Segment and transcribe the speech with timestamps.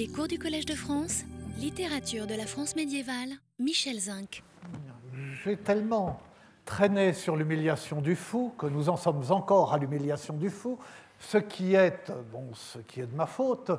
[0.00, 1.24] Les cours du Collège de France,
[1.58, 4.42] littérature de la France médiévale, Michel Zinc.
[5.44, 6.18] J'ai tellement
[6.64, 10.78] traîné sur l'humiliation du fou que nous en sommes encore à l'humiliation du fou.
[11.18, 13.72] Ce qui est, bon, ce qui est de ma faute,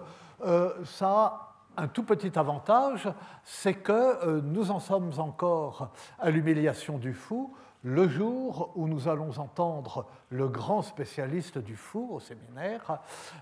[0.46, 3.10] euh, ça a un tout petit avantage,
[3.44, 7.52] c'est que euh, nous en sommes encore à l'humiliation du fou
[7.84, 13.00] le jour où nous allons entendre le grand spécialiste du fou au séminaire,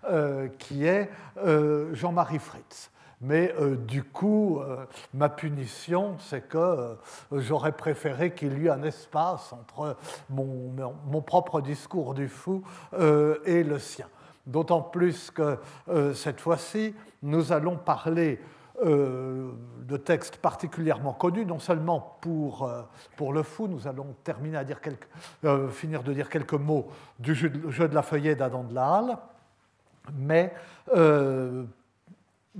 [0.09, 2.91] euh, qui est euh, Jean-Marie Fritz.
[3.21, 4.61] Mais euh, du coup,
[5.13, 6.97] ma punition, c'est que
[7.33, 9.97] j'aurais préféré qu'il y ait un espace entre
[10.29, 10.73] mon,
[11.05, 12.63] mon propre discours du fou
[13.45, 14.07] et le sien.
[14.45, 15.57] D'autant plus que
[16.13, 18.39] cette fois-ci, nous allons parler
[18.83, 19.51] euh,
[19.87, 22.83] de textes particulièrement connus, non seulement pour, euh,
[23.17, 25.07] pour le fou, nous allons terminer à dire quelques,
[25.45, 29.17] euh, finir de dire quelques mots du jeu de, la feuillée d'Adam de la Halle,
[30.13, 30.53] mais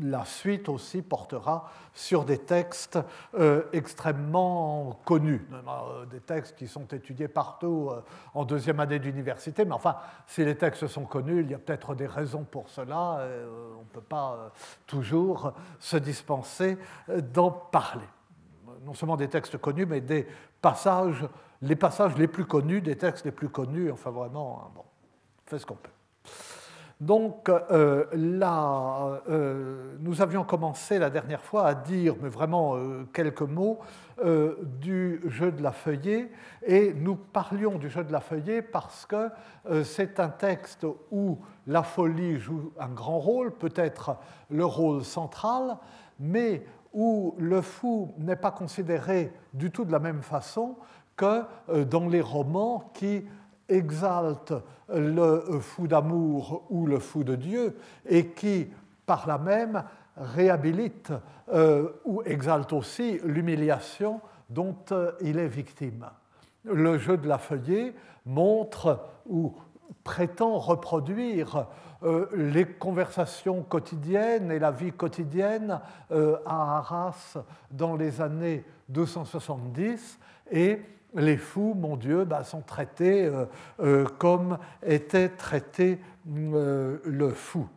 [0.01, 2.99] la suite aussi portera sur des textes
[3.37, 8.01] euh, extrêmement connus, euh, des textes qui sont étudiés partout euh,
[8.33, 9.65] en deuxième année d'université.
[9.65, 9.97] Mais enfin,
[10.27, 13.27] si les textes sont connus, il y a peut-être des raisons pour cela.
[13.77, 14.51] on ne peut pas
[14.87, 16.77] toujours se dispenser
[17.33, 18.07] d'en parler.
[18.85, 20.27] Non seulement des textes connus, mais des
[20.61, 21.27] passages,
[21.61, 23.91] les passages les plus connus, des textes les plus connus.
[23.91, 24.83] Enfin, vraiment, hein, bon,
[25.45, 25.89] on fait ce qu'on peut.
[26.99, 33.07] Donc euh, là, euh, nous avions commencé la dernière fois à dire, mais vraiment euh,
[33.13, 33.79] quelques mots,
[34.81, 36.29] du jeu de la feuillée,
[36.67, 39.29] et nous parlions du jeu de la feuillée parce que
[39.85, 44.17] c'est un texte où la folie joue un grand rôle, peut-être
[44.49, 45.77] le rôle central,
[46.19, 50.75] mais où le fou n'est pas considéré du tout de la même façon
[51.15, 51.45] que
[51.85, 53.23] dans les romans qui
[53.69, 54.53] exalte
[54.93, 58.67] le fou d'amour ou le fou de Dieu et qui,
[59.05, 59.83] par là même,
[60.19, 61.13] réhabilite
[61.51, 66.05] euh, ou exalte aussi l'humiliation dont euh, il est victime.
[66.63, 69.55] Le jeu de la feuillée montre ou
[70.03, 71.67] prétend reproduire
[72.03, 75.79] euh, les conversations quotidiennes et la vie quotidienne
[76.11, 77.37] à Arras
[77.71, 80.19] dans les années 270
[80.51, 80.81] et
[81.15, 83.45] les fous, mon Dieu, bah, sont traités euh,
[83.79, 87.67] euh, comme était traité euh, le fou.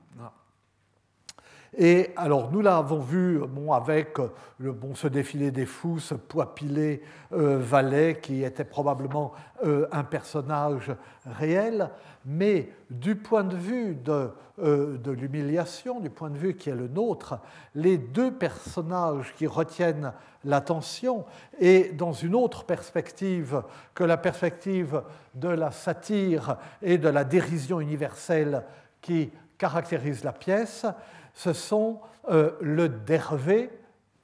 [1.79, 4.19] Et alors, nous l'avons vu bon, avec
[4.59, 9.33] le, bon, ce défilé des fous, ce poipilé valet qui était probablement
[9.65, 10.95] un personnage
[11.25, 11.89] réel,
[12.27, 14.29] mais du point de vue de,
[14.59, 17.39] de l'humiliation, du point de vue qui est le nôtre,
[17.75, 20.13] les deux personnages qui retiennent
[20.45, 21.25] l'attention
[21.59, 23.63] et dans une autre perspective
[23.95, 25.03] que la perspective
[25.35, 28.65] de la satire et de la dérision universelle
[29.01, 30.87] qui caractérise la pièce,
[31.35, 33.71] ce sont euh, le dervé,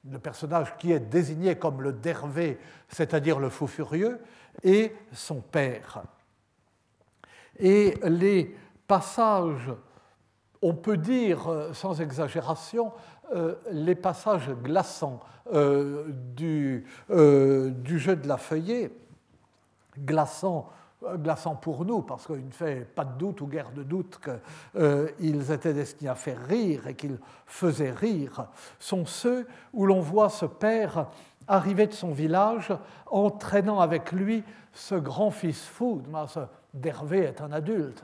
[0.09, 4.19] le personnage qui est désigné comme le dervé, c'est-à-dire le fou furieux,
[4.63, 6.03] et son père.
[7.57, 8.55] Et les
[8.87, 9.71] passages,
[10.61, 12.91] on peut dire euh, sans exagération,
[13.71, 15.19] les passages glaçants
[15.51, 18.95] euh, du, euh, du, jeu de la feuillée,
[19.97, 20.69] glaçants
[21.15, 25.51] glaçant pour nous, parce qu'il ne fait pas de doute ou guère de doute qu'ils
[25.51, 28.47] étaient destinés à faire rire et qu'ils faisaient rire,
[28.79, 31.07] sont ceux où l'on voit ce père
[31.47, 32.73] arriver de son village
[33.07, 36.03] entraînant avec lui ce grand fils fou.
[36.73, 38.03] D'Hervé est un adulte.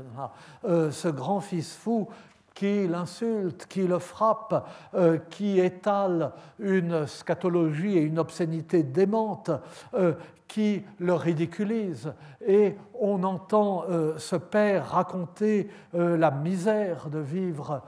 [0.63, 2.07] Ce grand fils fou
[2.55, 9.51] qui l'insulte, qui le frappe, euh, qui étale une scatologie et une obscénité démente,
[9.93, 10.13] euh,
[10.47, 12.13] qui le ridiculise.
[12.47, 17.81] Et on entend euh, ce père raconter la misère de vivre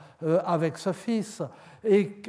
[0.43, 1.43] avec ce fils
[1.83, 2.21] et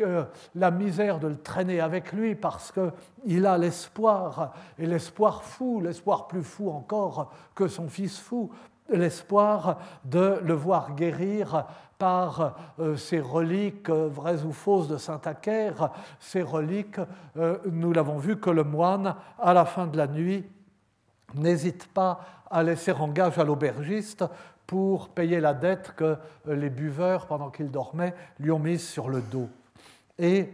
[0.54, 6.28] la misère de le traîner avec lui parce qu'il a l'espoir, et l'espoir fou, l'espoir
[6.28, 8.50] plus fou encore que son fils fou,
[8.91, 11.66] l'espoir de le voir guérir
[11.98, 15.91] par euh, ces reliques euh, vraies ou fausses de Saint Acaire,
[16.21, 17.00] ces reliques,
[17.36, 20.48] euh, nous l'avons vu, que le moine, à la fin de la nuit,
[21.34, 24.24] n'hésite pas à laisser en gage à l'aubergiste
[24.66, 26.16] pour payer la dette que
[26.47, 29.48] les buveurs, pendant qu'il dormait, lui ont mise sur le dos.
[30.18, 30.53] Et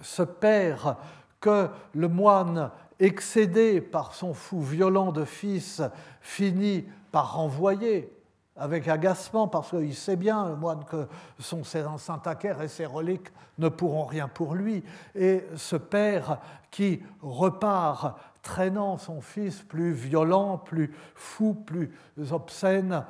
[0.00, 0.96] ce père
[1.40, 5.82] que le moine, excédé par son fou violent de fils,
[6.20, 8.10] finit par renvoyer
[8.56, 11.08] avec agacement, parce qu'il sait bien, le moine, que
[11.40, 14.84] son Saint-Acaire et ses reliques ne pourront rien pour lui.
[15.14, 16.38] Et ce père
[16.70, 21.92] qui repart traînant son fils plus violent, plus fou, plus
[22.30, 23.04] obscène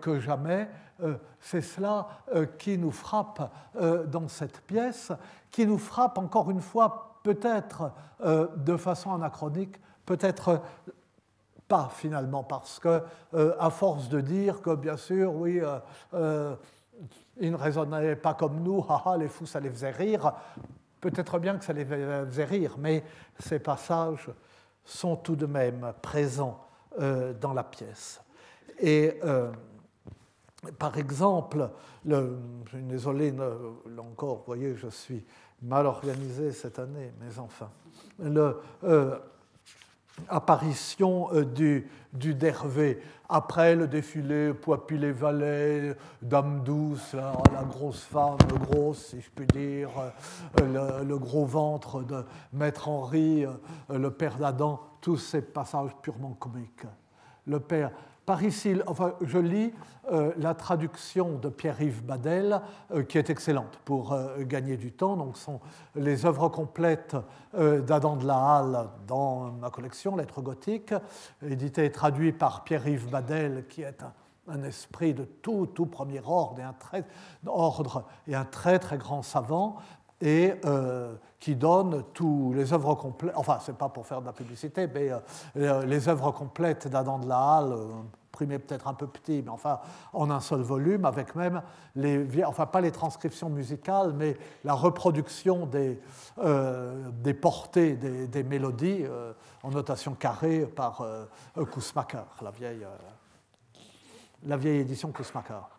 [0.00, 0.68] que jamais.
[1.40, 2.08] C'est cela
[2.58, 3.50] qui nous frappe
[4.06, 5.12] dans cette pièce,
[5.50, 7.92] qui nous frappe encore une fois peut-être
[8.24, 9.76] de façon anachronique,
[10.06, 10.62] peut-être
[11.68, 13.02] pas finalement, parce que
[13.58, 15.60] à force de dire que bien sûr, oui,
[17.40, 18.84] ils ne raisonnaient pas comme nous,
[19.18, 20.32] les fous, ça les faisait rire.
[21.00, 23.04] Peut-être bien que ça les faisait rire, mais
[23.38, 24.30] ces passages
[24.84, 26.60] sont tout de même présents
[27.00, 28.20] euh, dans la pièce.
[28.80, 29.50] Et euh,
[30.78, 31.68] par exemple,
[32.04, 32.38] le,
[32.72, 35.24] désolé, là encore, vous voyez, je suis
[35.62, 37.70] mal organisé cette année, mais enfin,
[38.18, 39.18] le, euh,
[40.28, 44.52] apparition du, du Dervé après le défilé,
[45.12, 48.36] valets, Dame douce, la, grosse femme,
[48.70, 49.90] grosse, si je puis dire,
[50.60, 53.52] euh, le, gros ventre de Maître Henri, euh,
[53.90, 56.86] le père d'Adam, tous ces passages purement comiques.
[57.46, 57.90] Le père,
[58.26, 59.72] par ici, enfin, je lis
[60.12, 62.60] euh, la traduction de Pierre-Yves Badel,
[62.92, 65.16] euh, qui est excellente pour euh, gagner du temps.
[65.16, 65.60] Donc, sont
[65.94, 67.16] les œuvres complètes
[67.54, 70.92] d'Adam de la Halle dans ma collection, Lettres gothiques,
[71.42, 74.02] édité et traduit par Pierre-Yves Badel, qui est
[74.48, 77.04] un, esprit de tout, tout premier ordre et un très,
[77.46, 79.76] ordre et un très, très grand savant
[80.20, 80.54] et
[81.38, 85.10] qui donne tous les œuvres complètes, enfin, c'est pas pour faire de la publicité, mais
[85.56, 87.86] euh, les œuvres complètes d'Adam de la Halle, euh,
[88.32, 89.78] imprimées peut-être un peu petit, mais enfin
[90.12, 91.62] en un seul volume, avec même
[91.94, 96.00] les, enfin pas les transcriptions musicales, mais la reproduction des,
[96.38, 99.04] euh, des portées des, des mélodies
[99.62, 101.02] en notation carrée par
[101.72, 102.86] Kousmaker, la vieille,
[104.44, 105.70] la vieille édition Kousmaker.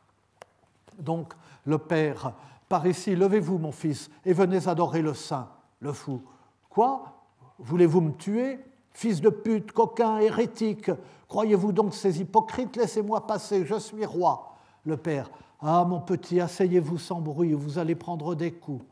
[0.97, 1.33] Donc
[1.65, 2.33] le père
[2.69, 5.49] par ici, levez-vous, mon fils, et venez adorer le saint,
[5.79, 6.21] le fou.
[6.69, 7.13] Quoi?
[7.59, 8.59] Voulez-vous me tuer?
[8.91, 10.89] Fils de pute, coquin, hérétique,
[11.27, 12.75] croyez-vous donc ces hypocrites?
[12.75, 14.55] Laissez-moi passer, je suis roi.
[14.85, 15.29] Le père,
[15.61, 18.83] ah mon petit, asseyez-vous sans bruit, vous allez prendre des coups.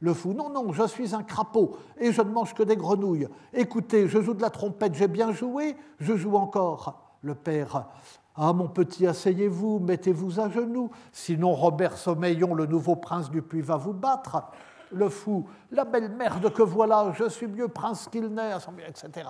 [0.00, 3.28] Le fou, non, non, je suis un crapaud et je ne mange que des grenouilles.
[3.54, 7.00] Écoutez, je joue de la trompette, j'ai bien joué, je joue encore.
[7.22, 7.88] Le père,
[8.36, 13.60] ah, mon petit, asseyez-vous, mettez-vous à genoux, sinon Robert Sommeillon, le nouveau prince du Puy,
[13.60, 14.42] va vous battre.
[14.90, 18.52] Le fou, la belle merde que voilà, je suis mieux prince qu'il n'est,
[18.88, 19.28] etc.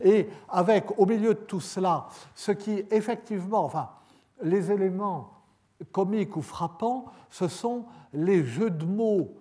[0.00, 3.90] Et avec, au milieu de tout cela, ce qui, effectivement, enfin,
[4.42, 5.30] les éléments
[5.92, 9.34] comiques ou frappants, ce sont les jeux de mots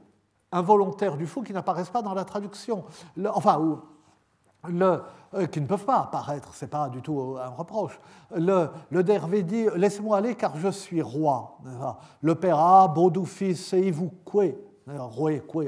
[0.52, 2.86] involontaires du fou qui n'apparaissent pas dans la traduction.
[3.34, 3.82] enfin,
[4.70, 5.02] le,
[5.36, 8.00] euh, qui ne peuvent pas apparaître, ce n'est pas du tout un reproche.
[8.36, 11.58] Le, le dit Laisse-moi aller car je suis roi.
[12.22, 12.94] Le père Ah,
[13.74, 14.46] et vous quoi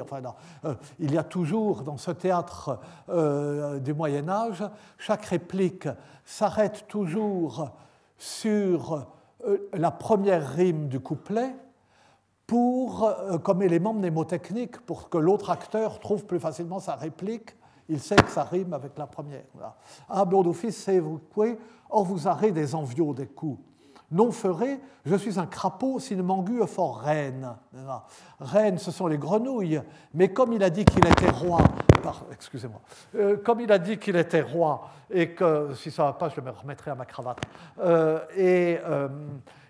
[0.02, 0.22] enfin,
[0.64, 2.80] euh, il y a toujours dans ce théâtre
[3.10, 4.64] euh, du Moyen Âge,
[4.98, 5.90] chaque réplique
[6.24, 7.72] s'arrête toujours
[8.18, 9.08] sur
[9.74, 11.56] la première rime du couplet
[12.46, 13.12] pour,
[13.44, 17.56] comme élément mnémotechnique pour que l'autre acteur trouve plus facilement sa réplique
[17.90, 19.44] il sait que ça rime avec la première.
[20.10, 21.20] Ah, bon fils, c'est vous
[21.90, 23.60] Or vous arrêtez des envieux des coups.
[24.10, 27.56] Non ferait, je suis un crapaud s'il m'engue fort reine.
[28.40, 29.82] Reine, ce sont les grenouilles.
[30.14, 31.60] Mais comme il a dit qu'il était roi,
[32.32, 32.80] excusez-moi,
[33.16, 36.30] euh, comme il a dit qu'il était roi, et que, si ça ne va pas,
[36.30, 37.40] je me remettrai à ma cravate,
[37.80, 39.10] euh, et euh,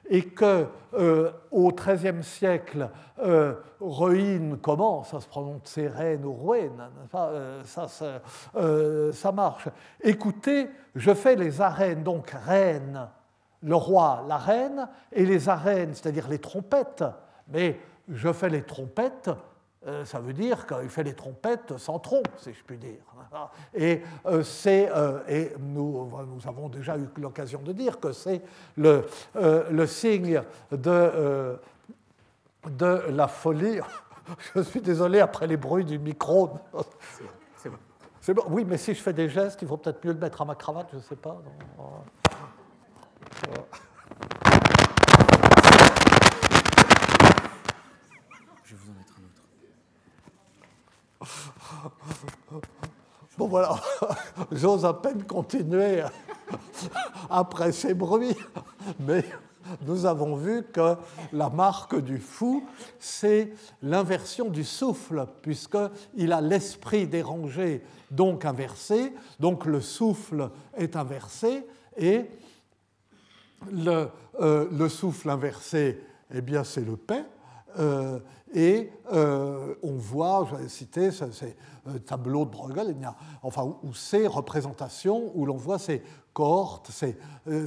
[0.09, 2.89] et que euh, au XIIIe siècle,
[3.19, 7.61] euh, ruine commence, ça se prononce reine ou ruine, euh,
[8.55, 9.67] euh, ça, marche.
[10.01, 13.07] Écoutez, je fais les arènes, donc reine,
[13.63, 17.03] le roi, la reine, et les arènes, c'est-à-dire les trompettes,
[17.49, 19.29] mais je fais les trompettes
[19.85, 22.99] euh, ça veut dire qu'il fait les trompettes sans trompe, si je puis dire.
[23.75, 28.41] Et, euh, euh, et nous, nous, avons déjà eu l'occasion de dire que c'est
[28.75, 29.05] le,
[29.35, 30.41] le, signe
[30.71, 31.59] de,
[32.65, 33.79] de la folie.
[34.55, 36.51] Je suis désolé après les bruits du micro.
[37.59, 37.77] C'est bon.
[38.19, 38.43] C'est bon.
[38.49, 40.55] Oui, mais si je fais des gestes, il vaut peut-être mieux le mettre à ma
[40.55, 41.41] cravate, je ne sais pas.
[53.37, 53.79] Bon voilà,
[54.51, 56.03] j'ose à peine continuer
[57.29, 58.35] après ces bruits,
[58.99, 59.23] mais
[59.85, 60.95] nous avons vu que
[61.31, 62.63] la marque du fou,
[62.97, 63.53] c'est
[63.83, 72.25] l'inversion du souffle, puisqu'il a l'esprit dérangé, donc inversé, donc le souffle est inversé, et
[73.71, 74.07] le,
[74.39, 76.03] euh, le souffle inversé,
[76.33, 77.25] eh bien c'est le paix,
[78.53, 81.55] et on voit, j'avais cité ces
[82.05, 82.95] tableaux de Bruegel,
[83.43, 86.01] enfin, ou ces représentations où l'on voit ces
[86.33, 87.17] cohortes, ces,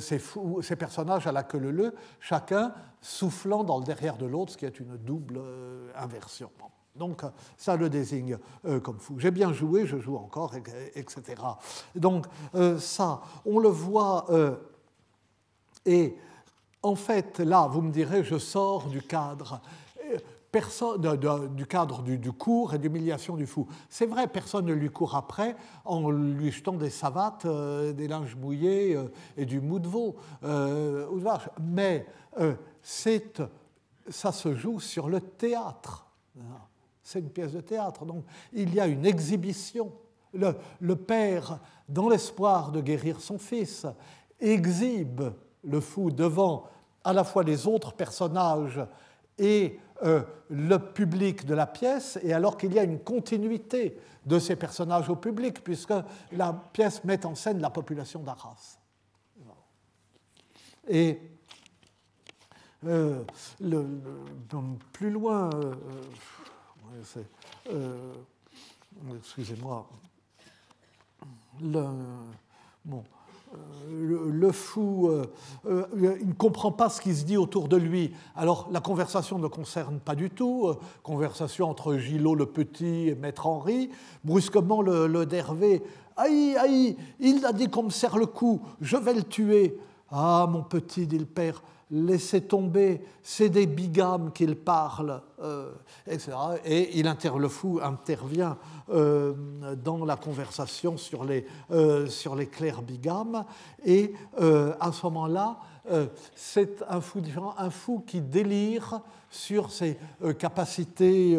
[0.00, 4.64] ces, personnages à la queue leu, chacun soufflant dans le derrière de l'autre, ce qui
[4.64, 5.40] est une double
[5.96, 6.50] inversion.
[6.96, 7.22] Donc
[7.56, 9.14] ça le désigne euh, comme fou.
[9.18, 10.54] J'ai bien joué, je joue encore,
[10.94, 11.22] etc.
[11.94, 14.26] Donc euh, ça, on le voit.
[14.30, 14.56] Euh,
[15.86, 16.16] et
[16.82, 19.60] en fait, là, vous me direz, je sors du cadre.
[20.52, 21.16] Personne,
[21.54, 23.68] du cadre du, cours et d'humiliation du fou.
[23.88, 25.54] C'est vrai, personne ne lui court après
[25.84, 28.98] en lui jetant des savates, des linges mouillés
[29.36, 30.16] et du mou de veau.
[31.60, 32.06] mais
[34.08, 36.10] ça se joue sur le théâtre
[37.10, 38.04] c'est une pièce de théâtre.
[38.04, 39.92] Donc il y a une exhibition.
[40.32, 43.84] Le, père, dans l'espoir de guérir son fils,
[44.38, 45.22] exhibe
[45.64, 46.66] le fou devant
[47.02, 48.80] à la fois les autres personnages
[49.40, 54.38] et euh, le public de la pièce, et alors qu'il y a une continuité de
[54.38, 55.94] ces personnages au public, puisque
[56.32, 58.78] la pièce met en scène la population d'Arras.
[60.88, 61.20] Et
[62.86, 63.22] euh,
[64.92, 65.50] plus loin,
[67.70, 68.14] euh,
[69.16, 69.88] excusez-moi,
[71.62, 71.86] le,
[72.84, 73.04] bon,
[73.90, 78.12] le, fou, euh, il ne comprend pas ce qui se dit autour de lui.
[78.36, 80.72] Alors la conversation ne concerne pas du tout.
[81.02, 83.90] conversation entre Gillot le Petit et Maître Henri.
[84.24, 85.82] Brusquement, le, le Dervé,
[86.16, 89.78] aïe, aïe, il a dit qu'on me serre le cou, je vais le tuer.
[90.10, 95.72] Ah, mon petit, dit le père, laissez tomber, c'est des bigames qu'il parle, euh,
[96.06, 96.32] etc.
[96.64, 98.56] Et il le fou intervient
[98.90, 99.34] euh,
[99.76, 103.44] dans la conversation sur les, euh, sur les clercs bigames,
[103.84, 105.58] et à ce moment-là,
[106.34, 107.22] c'est un fou
[107.58, 109.98] un fou qui délire sur ses
[110.38, 111.38] capacités,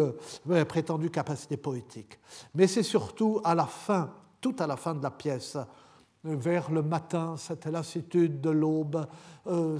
[0.68, 2.20] prétendues capacités poétiques.
[2.56, 5.58] Mais c'est surtout à la fin, tout à la fin de la pièce,
[6.24, 9.08] vers le matin, cette lassitude de l'aube,
[9.48, 9.80] euh,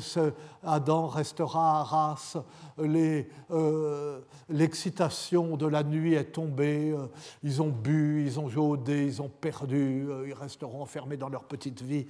[0.64, 2.38] Adam restera à Arras,
[2.80, 4.20] euh,
[4.50, 7.06] l'excitation de la nuit est tombée, euh,
[7.44, 11.82] ils ont bu, ils ont joué ils ont perdu, ils resteront enfermés dans leur petite
[11.82, 12.08] vie,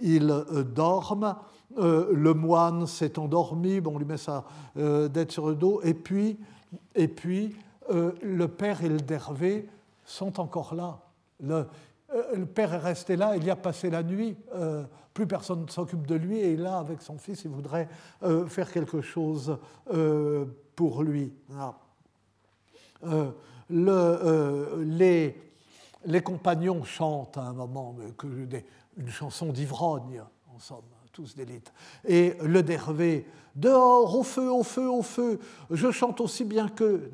[0.00, 0.44] ils
[0.74, 1.34] dorment,
[1.76, 4.44] le moine s'est endormi, bon, on lui met sa
[4.76, 6.38] dette sur le dos, et puis,
[6.94, 7.56] et puis
[7.90, 9.68] le père et le dervé
[10.04, 11.00] sont encore là.
[12.34, 15.70] Le père est resté là, il y a passé la nuit, euh, plus personne ne
[15.70, 17.88] s'occupe de lui, et là, avec son fils, il voudrait
[18.22, 19.58] euh, faire quelque chose
[20.74, 21.32] pour lui.
[23.70, 25.34] Les,
[26.24, 27.96] compagnons chantent à un moment
[28.96, 30.22] une chanson d'ivrogne,
[30.54, 31.72] en somme, tous d'élite.
[32.06, 35.38] Et le dervé, dehors, au feu, au feu, au feu,
[35.70, 37.10] je chante aussi bien qu'eux.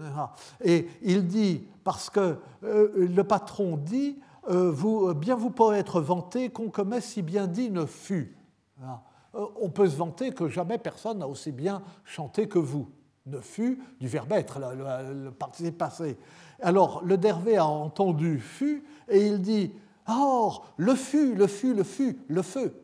[0.62, 6.00] Et il dit, parce que le patron dit, euh, vous, euh, bien vous pourrez être
[6.00, 8.36] vanté qu'on commet si bien dit ne fut.
[8.82, 12.88] Euh, on peut se vanter que jamais personne n'a aussi bien chanté que vous.
[13.26, 16.18] Ne fut du verbe être, le, participe passé.
[16.60, 19.72] Alors le Dervé a entendu fut et il dit
[20.06, 22.74] Or, le fut, le fut, le fut, le feu.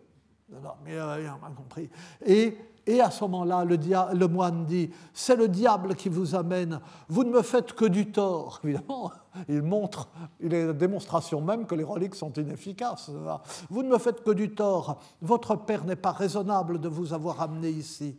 [0.51, 1.89] Non, mais il a compris.
[2.27, 7.25] Et et à ce moment-là, le, moine dit, c'est le diable qui vous amène, vous
[7.25, 8.61] ne me faites que du tort.
[8.65, 9.11] Évidemment,
[9.49, 10.09] il montre,
[10.41, 13.11] il est la démonstration même que les reliques sont inefficaces.
[13.71, 17.41] Vous ne me faites que du tort, votre père n'est pas raisonnable de vous avoir
[17.41, 18.17] amené ici.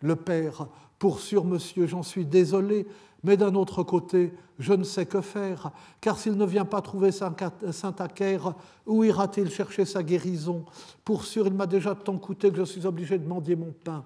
[0.00, 0.66] Le père,
[0.98, 2.86] pour sûr, monsieur, j'en suis désolé,
[3.24, 7.10] mais d'un autre côté, je ne sais que faire, car s'il ne vient pas trouver
[7.10, 8.54] Saint-Acaire,
[8.86, 10.64] où ira-t-il chercher sa guérison?
[11.04, 14.04] Pour sûr, il m'a déjà tant coûté que je suis obligé de mendier mon pain.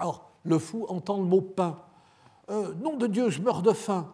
[0.00, 1.78] Or, le fou entend le mot pain.
[2.50, 4.12] Euh, nom de Dieu, je meurs de faim.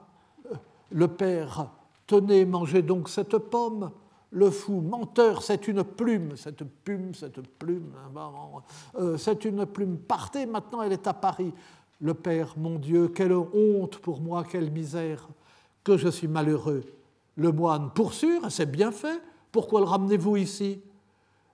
[0.52, 0.54] Euh,
[0.90, 1.70] le père,
[2.06, 3.90] tenez, mangez donc cette pomme.
[4.30, 8.62] Le fou, menteur, c'est une plume, cette plume, cette plume, hein,
[8.96, 9.96] euh, c'est une plume.
[9.96, 11.54] Partez, maintenant elle est à Paris
[12.00, 15.28] le Père, mon Dieu, quelle honte pour moi, quelle misère,
[15.82, 16.84] que je suis malheureux.
[17.36, 19.20] Le moine, pour sûr, c'est bien fait,
[19.52, 20.80] pourquoi le ramenez-vous ici?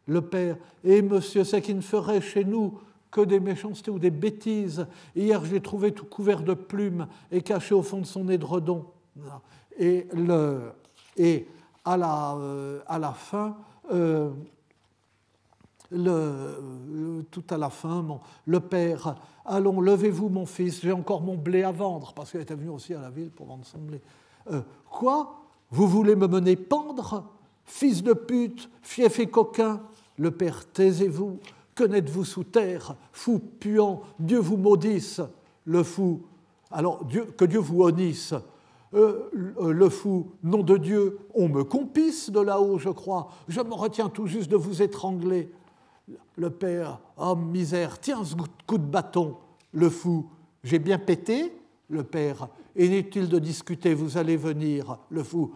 [0.07, 2.79] Le Père, et monsieur, c'est qu'il ne ferait chez nous
[3.11, 4.87] que des méchancetés ou des bêtises.
[5.15, 8.87] Hier, je l'ai trouvé tout couvert de plumes et caché au fond de son édredon.
[9.79, 10.73] Et, le,
[11.17, 11.47] et
[11.85, 13.57] à, la, euh, fin,
[13.93, 14.31] euh,
[17.31, 18.05] tout à la fin,
[18.47, 22.55] le père, allons, levez-vous mon fils, j'ai encore mon blé à vendre, parce qu'il était
[22.55, 24.01] venu aussi à la ville pour vendre son blé.
[24.51, 25.41] Euh, quoi?
[25.71, 27.25] Vous voulez me mener pendre?
[27.65, 29.81] Fils de pute, fief et coquin
[30.19, 31.39] Le père, taisez-vous,
[31.75, 35.21] que n'êtes-vous sous terre Fou puant, Dieu vous maudisse
[35.65, 36.23] le fou,
[36.71, 37.07] alors
[37.37, 38.35] que Dieu vous honnisse,
[38.95, 43.75] euh, le fou, nom de Dieu, on me compisse de là-haut, je crois, je me
[43.75, 45.51] retiens tout juste de vous étrangler.
[46.37, 48.35] Le père, oh misère, tiens ce
[48.67, 49.37] coup de bâton,
[49.73, 50.29] le fou,
[50.65, 51.53] j'ai bien pété,
[51.89, 55.53] le père, inutile de discuter, vous allez venir, le fou,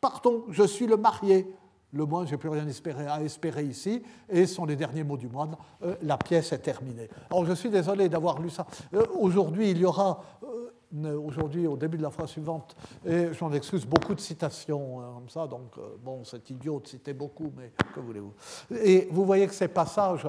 [0.00, 1.54] partons, je suis le marié,
[1.92, 2.66] le moine, j'ai plus rien
[3.08, 6.58] à espérer ici, et ce sont les derniers mots du moine, euh, la pièce est
[6.58, 7.08] terminée.
[7.30, 8.66] Alors je suis désolé d'avoir lu ça.
[8.94, 10.22] Euh, aujourd'hui, il y aura
[10.92, 15.28] aujourd'hui, au début de la phrase suivante, et j'en excuse beaucoup de citations hein, comme
[15.28, 18.34] ça, donc euh, bon, c'est idiot de citer beaucoup, mais que voulez-vous.
[18.82, 20.28] Et vous voyez que ces passages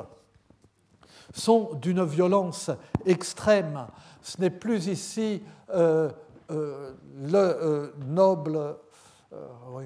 [1.33, 2.69] sont d'une violence
[3.05, 3.87] extrême.
[4.21, 6.11] Ce n'est plus ici euh,
[6.51, 8.77] euh, le noble.
[9.69, 9.85] oui,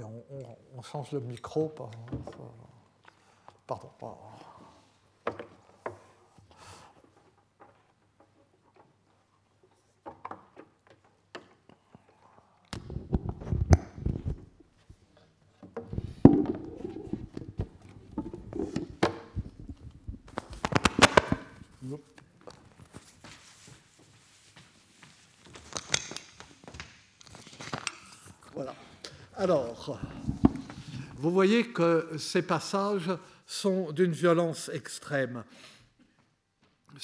[0.76, 1.70] on, change le micro.
[1.70, 1.98] Pardon.
[4.00, 4.16] pardon.
[29.36, 29.75] Voilà.
[31.18, 33.12] Vous voyez que ces passages
[33.48, 35.44] sont d'une violence extrême.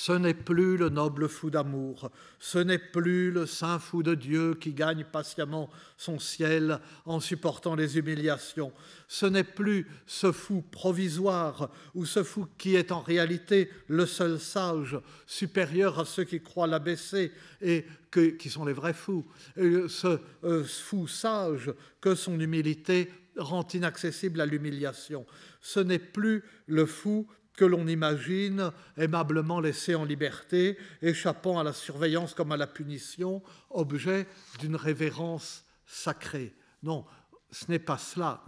[0.03, 4.55] Ce n'est plus le noble fou d'amour, ce n'est plus le saint fou de Dieu
[4.55, 8.73] qui gagne patiemment son ciel en supportant les humiliations,
[9.07, 14.39] ce n'est plus ce fou provisoire ou ce fou qui est en réalité le seul
[14.39, 17.31] sage, supérieur à ceux qui croient l'abaisser
[17.61, 19.23] et qui sont les vrais fous,
[19.55, 25.27] ce euh, fou sage que son humilité rend inaccessible à l'humiliation.
[25.61, 31.73] Ce n'est plus le fou que l'on imagine aimablement laissé en liberté, échappant à la
[31.73, 34.27] surveillance comme à la punition, objet
[34.59, 36.53] d'une révérence sacrée.
[36.83, 37.05] Non,
[37.51, 38.43] ce n'est pas cela.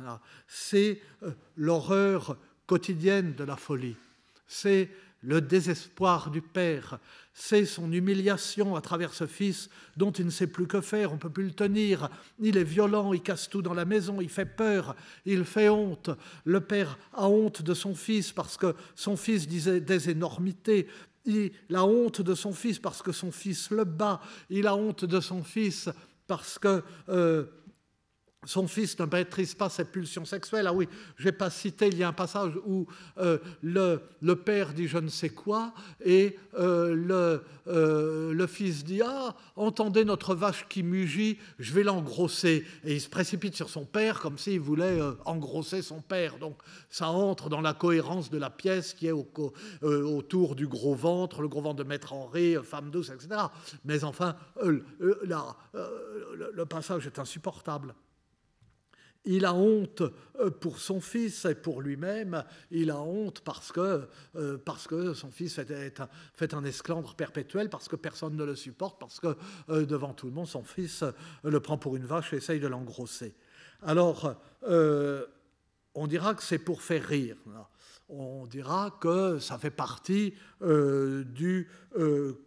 [0.48, 3.98] C'est euh, l'horreur quotidienne de la folie.
[4.48, 4.90] C'est
[5.24, 7.00] le désespoir du Père,
[7.34, 11.16] c'est son humiliation à travers ce fils dont il ne sait plus que faire, on
[11.16, 12.10] ne peut plus le tenir.
[12.40, 16.10] Il est violent, il casse tout dans la maison, il fait peur, il fait honte.
[16.46, 20.88] Le Père a honte de son fils parce que son fils disait des énormités.
[21.26, 24.22] Il a honte de son fils parce que son fils le bat.
[24.50, 25.90] Il a honte de son fils
[26.28, 26.84] parce que...
[27.10, 27.46] Euh,
[28.46, 30.68] son fils ne maîtrise pas ses pulsions sexuelles.
[30.68, 32.86] Ah oui, je n'ai pas cité, il y a un passage où
[33.18, 39.02] euh, le, père dit je ne sais quoi, et euh, le, euh, le, fils dit
[39.04, 42.66] Ah, entendez notre vache qui mugit, je vais l'engrosser.
[42.84, 46.38] Et il se précipite sur son père comme s'il voulait engrosser son père.
[46.38, 46.58] Donc
[46.90, 49.28] ça entre dans la cohérence de la pièce qui est au,
[49.82, 53.44] autour du gros ventre, le gros ventre de Maître Henri, femme douce, etc.
[53.86, 57.96] Mais enfin, le passage est insupportable.
[59.26, 60.04] Il a honte
[60.40, 62.44] euh, pour son fils et pour lui-même.
[62.72, 67.16] Il a honte parce que, euh, parce que son fils fait, un, fait un esclandre
[67.16, 69.36] perpétuel, parce que personne ne le supporte, parce que
[69.70, 71.04] euh, devant tout le monde, son fils
[71.44, 73.34] le prend pour une vache et essaye de l'engrosser.
[73.82, 77.36] Alors, on dira que c'est pour faire rire.
[78.08, 81.70] On dira que ça fait partie du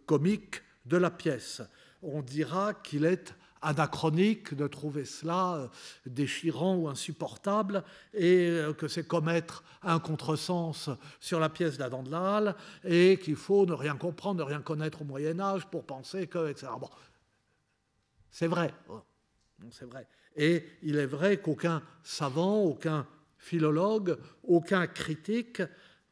[0.07, 1.61] comique de la pièce.
[2.01, 5.67] On dira qu'il est anachronique de trouver cela euh,
[6.05, 10.89] déchirant ou insupportable et euh, que c'est commettre un contresens
[11.19, 14.61] sur la pièce d'Adam de la Halle et qu'il faut ne rien comprendre, ne rien
[14.61, 16.67] connaître au Moyen Âge pour penser que, etc.
[16.79, 16.89] Bon,
[18.31, 18.73] c'est vrai,
[19.71, 20.07] c'est vrai.
[20.35, 25.61] Et il est vrai qu'aucun savant, aucun philologue, aucun critique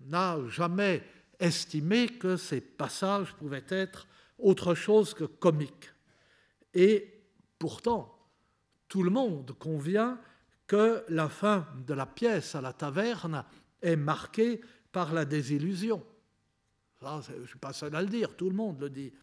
[0.01, 1.03] n'a jamais
[1.39, 4.07] estimé que ces passages pouvaient être
[4.39, 5.91] autre chose que comiques.
[6.73, 7.14] Et
[7.59, 8.17] Pourtant,
[8.87, 10.19] tout le monde convient
[10.67, 13.43] que la fin de la pièce à la taverne
[13.81, 16.03] est marquée par la désillusion.
[17.01, 19.13] je ne suis pas seul à le dire, tout le monde le dit.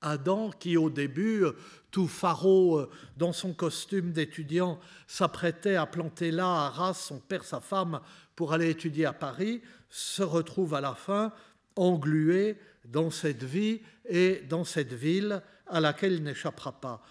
[0.00, 1.44] Adam, qui au début,
[1.90, 7.60] tout faraud dans son costume d'étudiant, s'apprêtait à planter là à Arras son père, sa
[7.60, 8.00] femme,
[8.36, 11.32] pour aller étudier à Paris, se retrouve à la fin
[11.74, 17.02] englué dans cette vie et dans cette ville à laquelle il n'échappera pas.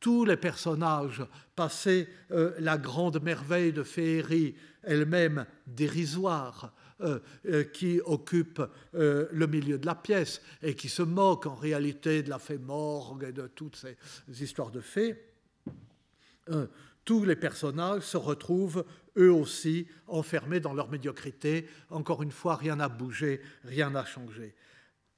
[0.00, 8.00] Tous les personnages passaient euh, la grande merveille de féerie, elle-même dérisoire, euh, euh, qui
[8.04, 12.58] occupe le milieu de la pièce et qui se moque en réalité de la fée
[12.58, 13.96] morgue et de toutes ces
[14.42, 15.22] histoires de fées.
[17.04, 18.84] tous les personnages se retrouvent
[19.18, 21.68] eux aussi enfermés dans leur médiocrité.
[21.90, 24.54] Encore une fois, rien n'a bougé, rien n'a changé.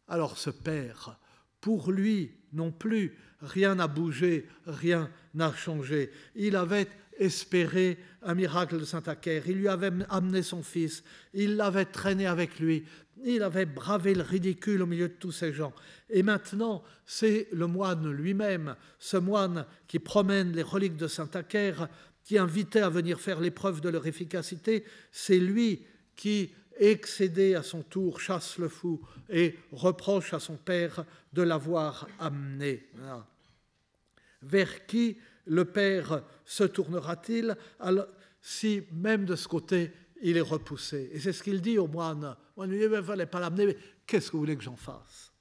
[0.08, 1.18] Alors ce père
[1.60, 6.10] Pour lui non plus, rien n'a bougé, rien n'a changé.
[6.34, 11.02] Il avait espéré un miracle de Saint-Acaire, il lui avait amené son fils,
[11.34, 12.84] il l'avait traîné avec lui,
[13.24, 15.72] il avait bravé le ridicule au milieu de tous ces gens.
[16.08, 21.88] Et maintenant, c'est le moine lui-même, ce moine qui promène les reliques de Saint-Acaire,
[22.24, 25.82] qui invitait à venir faire l'épreuve de leur efficacité, c'est lui
[26.14, 32.08] qui, excédé à son tour, chasse le fou et reproche à son père de l'avoir
[32.18, 32.88] amené.
[34.42, 37.56] Vers qui le père se tournera-t-il?
[38.40, 41.10] Si même de ce côté il est repoussé.
[41.12, 42.36] Et c'est ce qu'il dit au moine.
[42.56, 45.32] Il ne fallait pas l'amener, mais qu'est-ce que vous voulez que j'en fasse?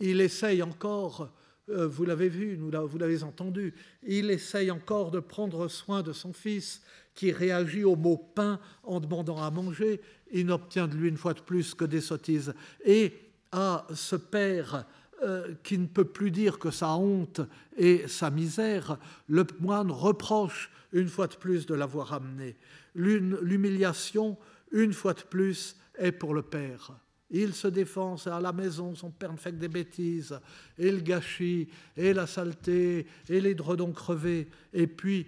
[0.00, 1.32] Il essaye encore
[1.70, 6.32] euh, vous l'avez vu, vous l'avez entendu, il essaye encore de prendre soin de son
[6.32, 6.82] fils
[7.18, 10.00] qui réagit au mot pain en demandant à manger,
[10.30, 12.54] il n'obtient de lui une fois de plus que des sottises.
[12.84, 13.12] Et
[13.50, 14.86] à ce père
[15.24, 17.40] euh, qui ne peut plus dire que sa honte
[17.76, 22.54] et sa misère, le moine reproche une fois de plus de l'avoir amené.
[22.94, 24.36] L'humiliation,
[24.70, 26.92] une fois de plus, est pour le père.
[27.30, 30.38] Il se défend, c'est à la maison, son père ne fait que des bêtises,
[30.78, 35.26] et le gâchis, et la saleté, et les dredons crevés, et puis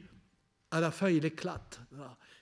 [0.70, 1.80] à la fin il éclate.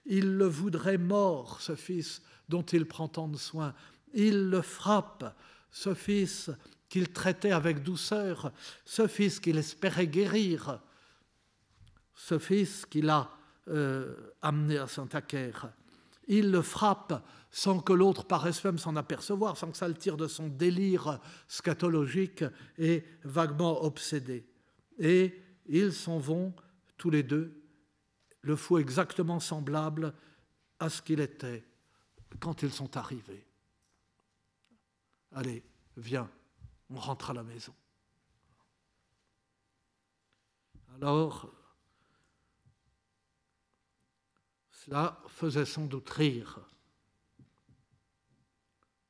[0.06, 3.74] Il le voudrait mort, ce fils dont il prend tant de soin.
[4.14, 5.36] Il le frappe,
[5.70, 6.50] ce fils
[6.88, 8.52] qu'il traitait avec douceur,
[8.84, 10.80] ce fils qu'il espérait guérir,
[12.14, 13.30] ce fils qu'il a
[13.68, 15.70] euh, amené à Saint-Acaire.
[16.26, 20.16] Il le frappe sans que l'autre paraisse même s'en apercevoir, sans que ça le tire
[20.16, 22.44] de son délire scatologique
[22.78, 24.46] et vaguement obsédé.
[24.98, 26.54] Et ils s'en vont
[26.96, 27.57] tous les deux,
[28.42, 30.14] le fou exactement semblable
[30.78, 31.64] à ce qu'il était
[32.40, 33.46] quand ils sont arrivés.
[35.32, 35.64] Allez,
[35.96, 36.30] viens,
[36.90, 37.74] on rentre à la maison.
[40.94, 41.52] Alors,
[44.70, 46.60] cela faisait sans doute rire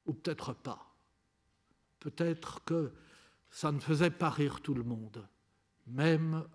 [0.06, 0.94] ou peut-être pas.
[2.00, 2.92] Peut-être que
[3.50, 5.26] ça ne faisait pas rire tout le monde,
[5.86, 6.46] même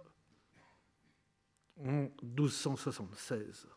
[1.77, 3.67] en 1276.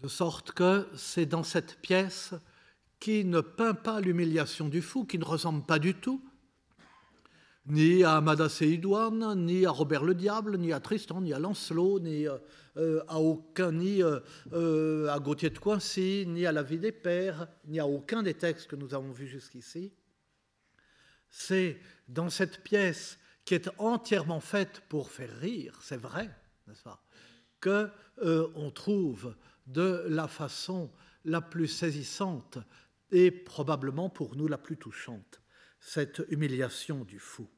[0.00, 2.32] De sorte que c'est dans cette pièce
[3.00, 6.24] qui ne peint pas l'humiliation du fou, qui ne ressemble pas du tout,
[7.66, 12.00] ni à Madassé Idoine, ni à Robert le Diable, ni à Tristan, ni à Lancelot,
[12.00, 12.38] ni euh,
[12.76, 17.48] euh, à aucun, ni euh, à Gauthier de Coincy, ni à La vie des pères,
[17.66, 19.92] ni à aucun des textes que nous avons vus jusqu'ici.
[21.28, 26.30] C'est dans cette pièce qui est entièrement faite pour faire rire, c'est vrai,
[26.66, 27.02] n'est-ce pas,
[27.60, 27.90] que
[28.74, 29.34] trouve
[29.66, 30.90] de la façon
[31.24, 32.58] la plus saisissante
[33.12, 35.40] et probablement pour nous la plus touchante,
[35.80, 37.48] cette humiliation du fou.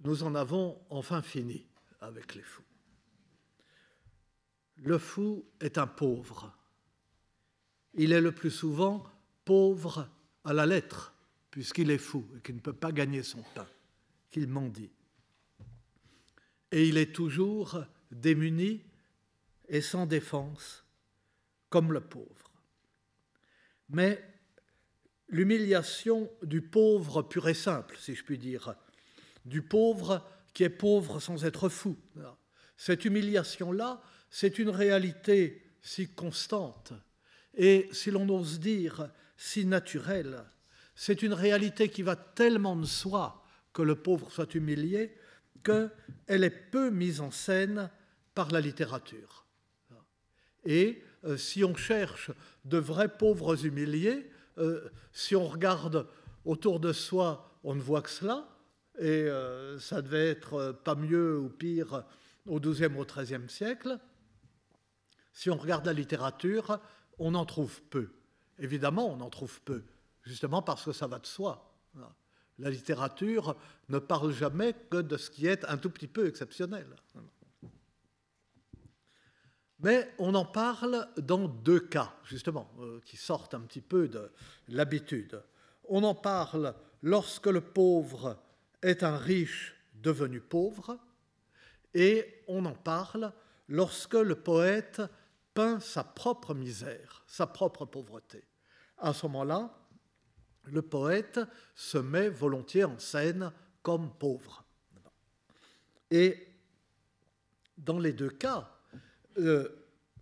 [0.00, 1.66] Nous en avons enfin fini
[2.00, 2.62] avec les fous.
[4.76, 6.54] Le fou est un pauvre.
[7.94, 9.04] Il est le plus souvent
[9.44, 10.08] pauvre
[10.44, 11.14] à la lettre,
[11.50, 13.66] puisqu'il est fou et qu'il ne peut pas gagner son pain,
[14.30, 14.92] qu'il mendie.
[16.70, 18.84] Et il est toujours démuni
[19.68, 20.84] et sans défense,
[21.70, 22.47] comme le pauvre.
[23.88, 24.22] Mais
[25.28, 28.74] l'humiliation du pauvre pur et simple, si je puis dire,
[29.44, 31.96] du pauvre qui est pauvre sans être fou,
[32.76, 36.92] cette humiliation-là, c'est une réalité si constante
[37.54, 40.44] et, si l'on ose dire, si naturelle.
[40.94, 45.16] C'est une réalité qui va tellement de soi que le pauvre soit humilié
[45.62, 47.90] qu'elle est peu mise en scène
[48.34, 49.46] par la littérature.
[50.64, 52.30] Et euh, si on cherche
[52.64, 56.06] de vrais pauvres humiliés, euh, si on regarde
[56.44, 58.48] autour de soi, on ne voit que cela,
[58.98, 62.04] et euh, ça devait être pas mieux ou pire
[62.46, 63.98] au XIIe ou au XIIIe siècle.
[65.32, 66.80] Si on regarde la littérature,
[67.18, 68.10] on en trouve peu.
[68.58, 69.84] Évidemment, on en trouve peu,
[70.22, 71.64] justement parce que ça va de soi.
[72.58, 73.56] La littérature
[73.88, 76.86] ne parle jamais que de ce qui est un tout petit peu exceptionnel.
[79.80, 84.32] Mais on en parle dans deux cas, justement, euh, qui sortent un petit peu de
[84.68, 85.40] l'habitude.
[85.88, 88.36] On en parle lorsque le pauvre
[88.82, 90.98] est un riche devenu pauvre,
[91.94, 93.32] et on en parle
[93.68, 95.02] lorsque le poète
[95.54, 98.44] peint sa propre misère, sa propre pauvreté.
[98.98, 99.76] À ce moment-là,
[100.64, 101.40] le poète
[101.74, 104.64] se met volontiers en scène comme pauvre.
[106.10, 106.48] Et
[107.76, 108.77] dans les deux cas,
[109.38, 109.68] euh,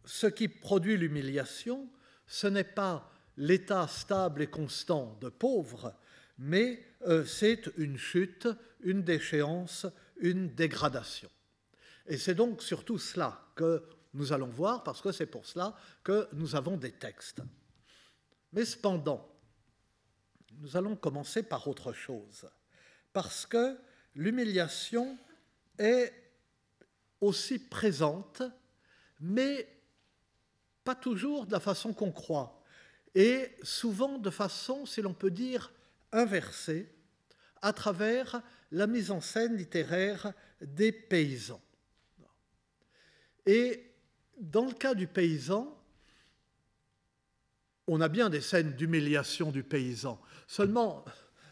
[0.05, 1.89] ce qui produit l'humiliation,
[2.27, 5.95] ce n'est pas l'état stable et constant de pauvre,
[6.39, 8.49] mais euh, c'est une chute,
[8.81, 9.87] une déchéance,
[10.19, 11.31] une dégradation.
[12.07, 13.83] Et c'est donc surtout cela que
[14.15, 17.43] nous allons voir, parce que c'est pour cela que nous avons des textes.
[18.53, 19.29] Mais cependant,
[20.61, 22.49] nous allons commencer par autre chose,
[23.13, 23.77] parce que
[24.15, 25.19] l'humiliation
[25.79, 26.13] est
[27.21, 28.43] aussi présente,
[29.21, 29.69] mais
[30.85, 32.63] pas toujours de la façon qu'on croit,
[33.15, 35.73] et souvent de façon, si l'on peut dire,
[36.13, 36.93] inversée,
[37.63, 41.63] à travers la mise en scène littéraire des paysans.
[43.47, 43.93] Et
[44.39, 45.73] dans le cas du paysan,
[47.87, 50.21] on a bien des scènes d'humiliation du paysan.
[50.47, 51.05] Seulement,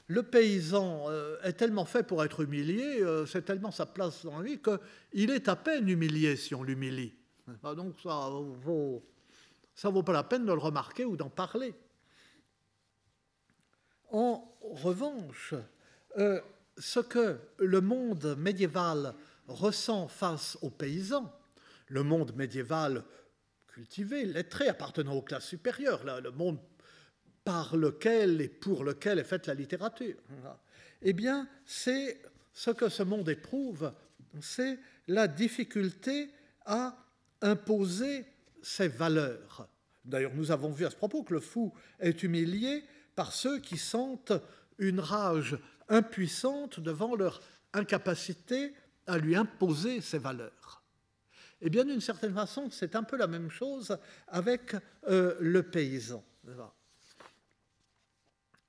[0.08, 4.40] le paysan euh, est tellement fait pour être humilié, euh, c'est tellement sa place dans
[4.40, 7.14] vie qu'il est à peine humilié si on l'humilie.
[7.46, 9.02] Donc ça vaut,
[9.74, 11.74] ça vaut pas la peine de le remarquer ou d'en parler.
[14.10, 15.54] En revanche,
[16.18, 16.40] euh,
[16.78, 19.14] ce que le monde médiéval
[19.48, 21.32] ressent face aux paysans,
[21.88, 23.04] le monde médiéval
[23.66, 26.58] cultivé, lettré, appartenant aux classes supérieures, le monde
[27.44, 30.16] par lequel et pour lequel est faite la littérature.
[31.02, 33.92] Eh bien, c'est ce que ce monde éprouve,
[34.40, 34.78] c'est
[35.08, 36.30] la difficulté
[36.64, 37.03] à
[37.44, 38.24] imposer
[38.62, 39.68] ses valeurs.
[40.04, 42.82] D'ailleurs, nous avons vu à ce propos que le fou est humilié
[43.14, 44.32] par ceux qui sentent
[44.78, 45.56] une rage
[45.88, 47.40] impuissante devant leur
[47.72, 48.74] incapacité
[49.06, 50.82] à lui imposer ses valeurs.
[51.60, 53.96] Eh bien, d'une certaine façon, c'est un peu la même chose
[54.28, 54.76] avec
[55.08, 56.24] euh, le paysan.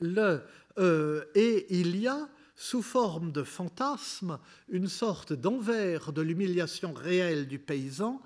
[0.02, 7.48] Euh, et il y a, sous forme de fantasme, une sorte d'envers de l'humiliation réelle
[7.48, 8.22] du paysan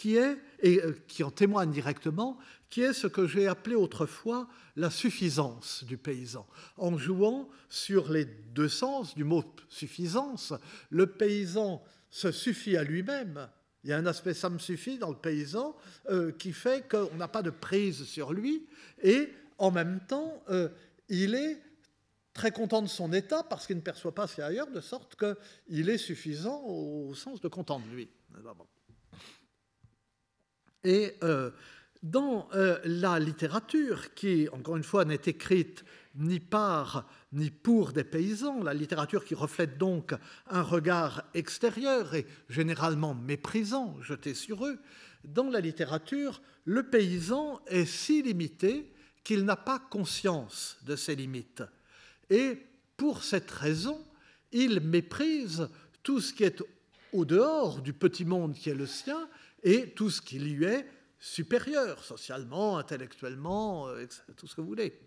[0.00, 2.38] qui est, et euh, qui en témoigne directement,
[2.70, 6.46] qui est ce que j'ai appelé autrefois la suffisance du paysan.
[6.78, 10.54] En jouant sur les deux sens du mot suffisance,
[10.88, 13.50] le paysan se suffit à lui-même,
[13.84, 15.76] il y a un aspect ça me suffit dans le paysan
[16.08, 18.66] euh, qui fait qu'on n'a pas de prise sur lui
[19.02, 20.70] et en même temps, euh,
[21.10, 21.60] il est
[22.32, 24.70] très content de son état parce qu'il ne perçoit pas ce qu'il y a ailleurs,
[24.70, 28.08] de sorte qu'il est suffisant au sens de content de lui.
[30.84, 31.50] Et euh,
[32.02, 32.48] dans
[32.84, 38.74] la littérature, qui, encore une fois, n'est écrite ni par ni pour des paysans, la
[38.74, 40.14] littérature qui reflète donc
[40.48, 44.78] un regard extérieur et généralement méprisant jeté sur eux,
[45.24, 51.62] dans la littérature, le paysan est si limité qu'il n'a pas conscience de ses limites.
[52.30, 52.58] Et
[52.96, 54.02] pour cette raison,
[54.52, 55.68] il méprise
[56.02, 56.62] tout ce qui est
[57.12, 59.28] au dehors du petit monde qui est le sien
[59.62, 60.86] et tout ce qui lui est
[61.20, 64.98] supérieur, socialement, intellectuellement, euh, tout ce que vous voulez.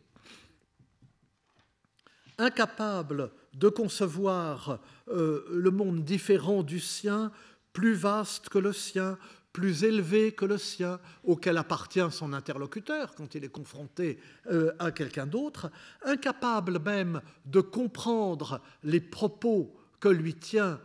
[2.38, 7.32] Incapable de concevoir euh, le monde différent du sien,
[7.74, 9.18] plus vaste que le sien,
[9.52, 14.20] plus élevé que le sien, auquel appartient son interlocuteur quand il est confronté
[14.52, 15.72] euh, à quelqu'un d'autre,
[16.04, 20.80] incapable même de comprendre les propos que lui tient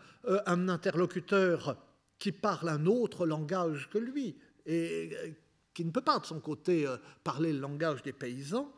[0.46, 1.76] un interlocuteur
[2.18, 5.34] qui parle un autre langage que lui et
[5.74, 6.86] qui ne peut pas de son côté
[7.22, 8.72] parler le langage des paysans,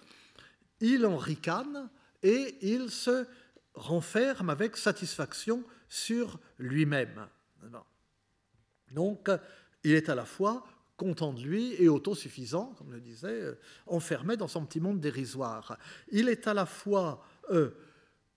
[0.81, 1.89] il en ricane
[2.23, 3.27] et il se
[3.75, 7.27] renferme avec satisfaction sur lui-même.
[8.93, 9.31] Donc,
[9.85, 10.65] il est à la fois
[10.97, 15.79] content de lui et autosuffisant, comme le disait, euh, enfermé dans son petit monde dérisoire.
[16.13, 17.71] Il est à la fois, euh,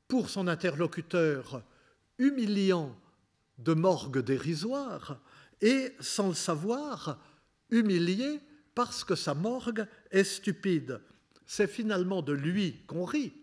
[0.07, 1.61] pour son interlocuteur,
[2.17, 2.95] humiliant
[3.57, 5.21] de morgue dérisoire
[5.61, 7.19] et, sans le savoir,
[7.69, 8.39] humilié
[8.75, 11.01] parce que sa morgue est stupide.
[11.45, 13.33] C'est finalement de lui qu'on rit,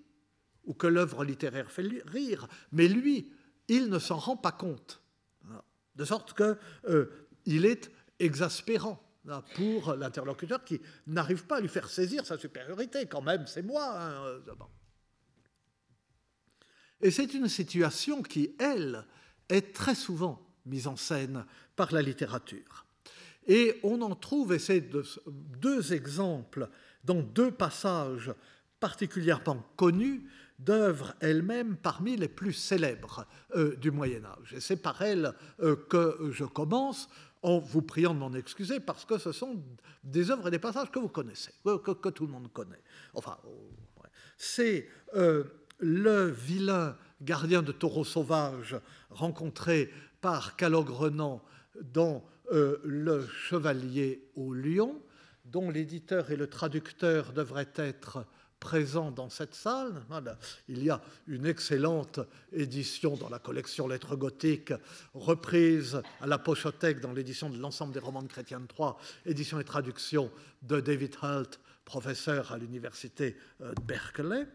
[0.65, 3.33] ou que l'œuvre littéraire fait rire, mais lui,
[3.69, 5.01] il ne s'en rend pas compte.
[5.95, 7.07] De sorte qu'il euh,
[7.47, 9.03] est exaspérant
[9.55, 13.07] pour l'interlocuteur qui n'arrive pas à lui faire saisir sa supériorité.
[13.07, 13.99] Quand même, c'est moi.
[13.99, 14.41] Hein, euh,
[17.03, 19.07] Et c'est une situation qui, elle,
[19.51, 21.45] est très souvent mise en scène
[21.77, 22.87] par la littérature.
[23.47, 24.91] Et on en trouve, et c'est
[25.59, 26.69] deux exemples
[27.05, 28.33] dans deux passages
[28.79, 30.27] particulièrement connus
[30.59, 34.55] d'œuvres elles-mêmes parmi les plus célèbres euh, du Moyen Âge.
[34.55, 37.09] Et c'est par elles euh, que je commence
[37.43, 39.63] en vous priant de m'en excuser parce que ce sont
[40.05, 42.83] des œuvres et des passages que vous connaissez, que, tout le monde connaît.
[43.15, 44.03] Enfin, oh,
[44.37, 45.45] c'est euh,
[45.79, 48.77] le vilain gardien de taureaux sauvages
[49.11, 51.43] rencontré par Calogrenant
[51.81, 55.01] dans euh, Le Chevalier au Lion,
[55.45, 58.27] dont l'éditeur et le traducteur devraient être
[58.61, 60.03] présents dans cette salle.
[60.69, 62.21] Il y a une excellente
[62.53, 64.75] édition dans la collection Lettres gothiques,
[65.15, 69.65] reprise à la Pochothèque dans l'édition de l'ensemble des romans de Chrétien Troyes, édition et
[69.65, 70.31] traduction
[70.63, 74.47] de David Halt, professeur à l'université euh, de Berkeley.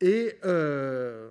[0.00, 1.30] Et euh,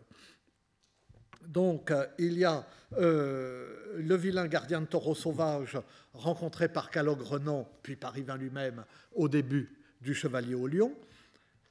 [1.47, 2.65] donc, il y a
[2.97, 5.77] euh, le vilain gardien de taureau sauvage
[6.13, 9.69] rencontré par Calogrenant, puis par Yvain lui-même au début
[10.01, 10.95] du Chevalier au Lion.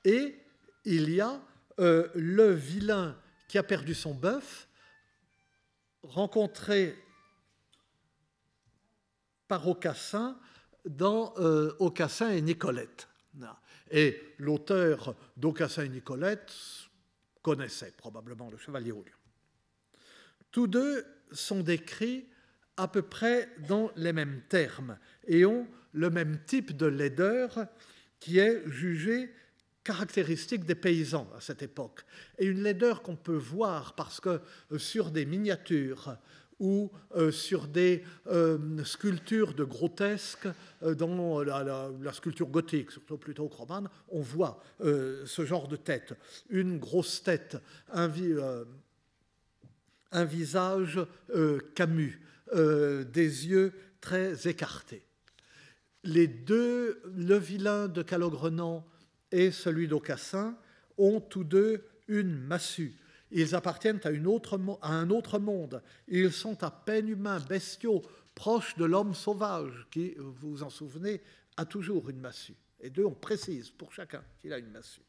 [0.05, 0.37] Et
[0.85, 1.41] il y a
[1.81, 3.17] euh, le vilain
[3.49, 4.69] qui a perdu son bœuf,
[6.03, 6.95] rencontré
[9.49, 10.39] par Aucassin
[10.85, 13.09] dans euh, Aucassin et Nicolette.
[13.91, 16.53] Et l'auteur d'Aucassin et Nicolette
[17.45, 19.21] connaissait probablement le chevalier au lion.
[20.51, 22.27] Tous deux sont décrits
[22.77, 27.67] à peu près dans les mêmes termes et ont le même type de laideur
[28.19, 29.31] qui est jugé
[29.85, 32.07] caractéristique des paysans à cette époque.
[32.39, 34.41] Et une laideur qu'on peut voir parce que
[34.73, 36.17] euh, sur des miniatures
[36.61, 40.49] ou euh, sur des euh, sculptures de grotesques
[40.83, 46.15] dans la, sculpture gothique, surtout plutôt romane, on voit ce genre de tête.
[46.51, 47.57] Une grosse tête,
[47.93, 48.11] un,
[50.13, 51.01] un visage
[51.75, 52.21] camus,
[52.55, 55.03] des yeux très écartés.
[56.03, 58.87] Les deux, le vilain de Calogrenant
[59.33, 60.55] et celui d'Aucassin
[60.99, 62.95] ont tous deux une massue.
[63.37, 65.83] Ils appartiennent à, un autre monde.
[66.07, 68.01] Ils sont à peine humains, bestiaux,
[68.33, 71.21] proches de l'homme sauvage, qui, vous vous en souvenez,
[71.57, 72.55] a toujours une massue.
[72.79, 75.03] Et deux, on précise pour chacun qu'il a une massue.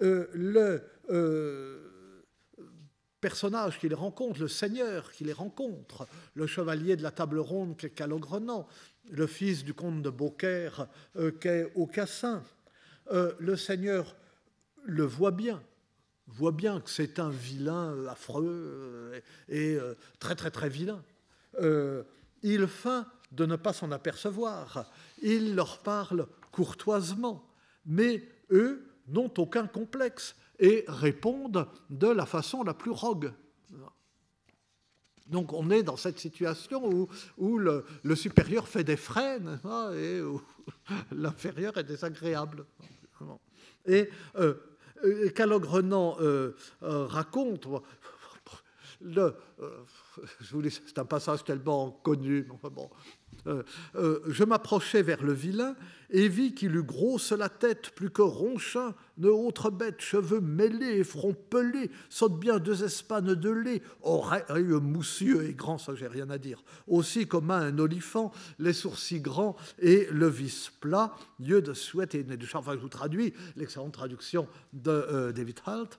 [0.00, 2.24] Euh, le euh,
[3.20, 7.90] personnage qu'il rencontre, le seigneur qui les rencontre, le chevalier de la table ronde qu'est
[7.90, 8.66] Calogrenant,
[9.10, 12.42] le fils du comte de Beaucaire euh, qu'est Aucassin,
[13.10, 14.16] le Seigneur
[14.82, 15.62] le voit bien,
[16.28, 19.78] voit bien que c'est un vilain euh, affreux euh, et
[20.18, 21.02] très très très vilain.
[22.42, 24.86] il feint de ne pas s'en apercevoir.
[25.22, 27.46] Il leur parle courtoisement,
[27.84, 33.32] mais eux n'ont aucun complexe et répondent de la façon la plus rogue.
[35.26, 37.84] Donc on est dans cette situation où, le,
[38.14, 39.58] supérieur fait des freins
[39.94, 40.40] et où
[41.12, 42.64] l'inférieur est désagréable.
[43.86, 44.54] Et euh, euh
[45.34, 47.66] Calogrenant euh, euh, raconte,
[49.00, 49.34] le,
[50.70, 52.90] c'est un passage tellement connu, bon,
[53.46, 53.62] euh,
[53.94, 55.76] euh, je m'approchai vers le vilain
[56.10, 61.02] et vis qu'il eut grosse la tête, plus que ronchin, ne autre bête, cheveux mêlés,
[61.02, 66.30] front pelé, saute bien deux espanes de lait, oreilles moussieux et grand, ça j'ai rien
[66.30, 71.74] à dire, aussi comme un olifant, les sourcils grands et le vis plat, yeux de
[71.74, 75.98] souhait et de Enfin, je vous traduis l'excellente traduction de euh, David Halt.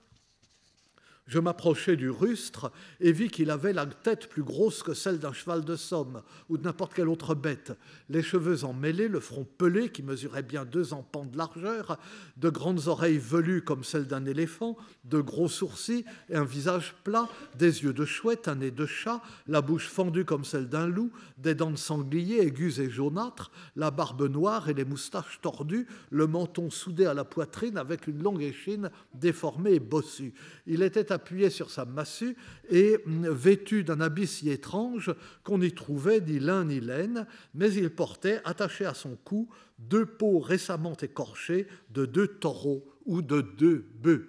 [1.28, 5.34] Je m'approchai du rustre et vis qu'il avait la tête plus grosse que celle d'un
[5.34, 7.76] cheval de somme ou de n'importe quelle autre bête,
[8.08, 11.98] les cheveux emmêlés, le front pelé qui mesurait bien deux empans de largeur,
[12.38, 17.28] de grandes oreilles velues comme celles d'un éléphant, de gros sourcils et un visage plat,
[17.58, 21.12] des yeux de chouette, un nez de chat, la bouche fendue comme celle d'un loup,
[21.36, 26.26] des dents de sanglier aiguës et jaunâtres, la barbe noire et les moustaches tordues, le
[26.26, 30.32] menton soudé à la poitrine avec une longue échine déformée et bossue.
[30.66, 32.36] Il était appuyé sur sa massue
[32.70, 37.72] et mm, vêtu d'un habit si étrange qu'on n'y trouvait ni lin ni laine, mais
[37.74, 43.40] il portait, attaché à son cou, deux peaux récemment écorchées de deux taureaux ou de
[43.40, 44.28] deux bœufs.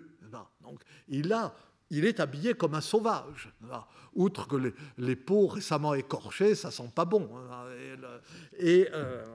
[0.61, 1.55] Donc, il, a,
[1.89, 3.51] il est habillé comme un sauvage.
[4.13, 7.29] Outre que les, peaux récemment écorchées, ça sent pas bon.
[7.35, 7.65] Hein,
[8.57, 9.25] et, euh,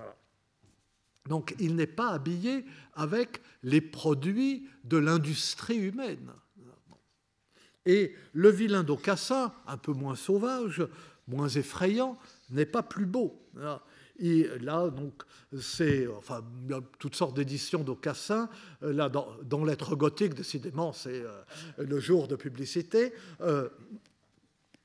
[1.29, 2.65] donc, il n'est pas habillé
[2.95, 6.31] avec les produits de l'industrie humaine.
[7.87, 10.87] Et le vilain d'Aucassin, un peu moins sauvage,
[11.29, 12.17] moins effrayant,
[12.51, 13.41] n'est pas plus beau.
[14.19, 15.23] Et là, donc,
[15.61, 18.49] c'est, enfin, il y a toutes sortes d'éditions d'Aucassin.
[18.81, 21.43] Là, dans, dans Lettres gothiques, décidément, c'est euh,
[21.79, 23.13] le jour de publicité.
[23.41, 23.69] Euh,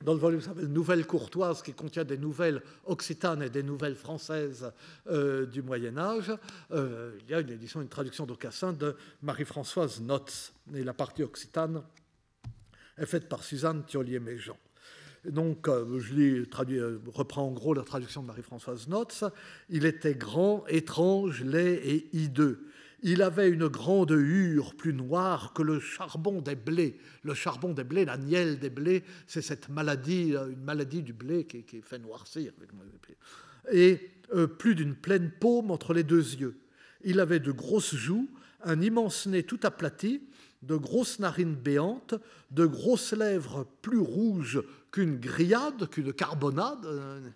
[0.03, 4.71] dans le volume s'appelle Nouvelles courtoises, qui contient des nouvelles occitanes et des nouvelles françaises
[5.07, 6.31] euh, du Moyen Âge,
[6.71, 11.81] il y a une édition, une traduction d'Aucassin de Marie-Françoise Notz, et la partie occitane
[12.99, 14.57] est faite par Suzanne Thiollier-Méjean.
[15.25, 19.23] donc, euh, je euh, reprends en gros la traduction de Marie-Françoise Notz,
[19.69, 22.65] il était grand, étrange, laid et hideux.
[23.01, 26.97] Il avait une grande hure plus noire que le charbon des blés.
[27.23, 31.13] Le charbon des blés, la nielle des blés, c'est cette maladie, euh, une maladie du
[31.13, 32.51] blé qui, fait noircir.
[33.71, 34.11] Et
[34.57, 36.59] plus d'une pleine paume entre les deux yeux.
[37.03, 38.29] Il avait de grosses joues,
[38.63, 40.21] un immense nez tout aplati,
[40.61, 42.15] de grosses narines béantes,
[42.51, 47.29] de grosses lèvres plus rouges qu'une grillade, qu'une carbonade, euh,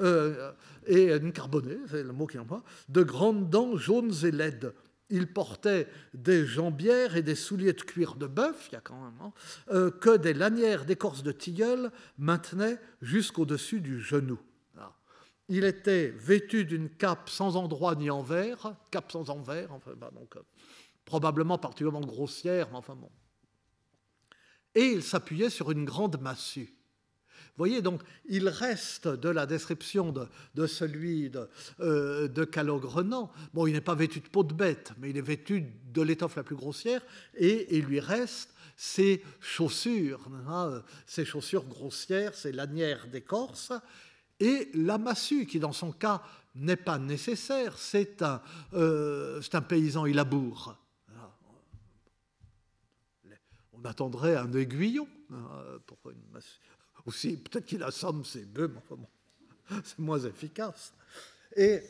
[0.00, 0.52] euh,
[0.86, 4.74] et une carbonée, c'est le mot qui pas, de grandes dents jaunes et laides.
[5.10, 9.02] Il portait des jambières et des souliers de cuir de bœuf, il y a quand
[9.02, 9.32] même, hein,
[9.72, 14.38] euh, que des lanières d'écorce de tilleul maintenaient jusqu'au-dessus du genou.
[15.48, 20.34] Il était vêtu d'une cape sans endroit ni envers, cape sans envers, enfin, bah, donc,
[21.04, 23.10] probablement particulièrement grossière, mais enfin bon.
[24.74, 26.74] Et il s'appuyait sur une grande massue.
[27.52, 30.14] Vous voyez, donc, il reste de la description
[30.54, 31.50] de, celui de,
[31.80, 33.30] euh, de Calogrenant.
[33.52, 36.36] Bon, il n'est pas vêtu de peau de bête, mais il est vêtu de l'étoffe
[36.36, 37.02] la plus grossière,
[37.36, 43.72] et il lui reste ses chaussures, hein, ses chaussures grossières, ses lanières d'écorce,
[44.40, 46.22] et la massue, qui dans son cas
[46.54, 48.40] n'est pas nécessaire, c'est un,
[48.72, 50.81] euh, un paysan, il laboure
[53.82, 55.08] on attendrait un aiguillon.
[55.32, 55.80] Hein,
[57.06, 60.92] Aussi, peut-être qu'il assomme ses bœufs, mais c'est moins efficace.
[61.56, 61.82] Et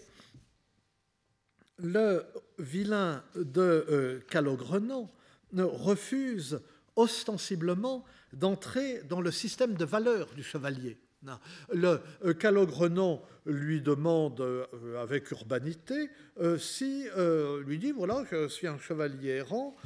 [1.79, 2.25] le
[2.59, 5.11] vilain de euh, Calogrenant
[5.55, 6.61] refuse
[6.97, 10.99] ostensiblement d'entrer dans le système de valeurs du chevalier.
[11.73, 14.67] Le euh, Calogrenant lui demande euh,
[15.01, 16.11] avec urbanité
[16.41, 17.07] euh, si
[17.65, 19.77] lui dit voilà je suis un chevalier errant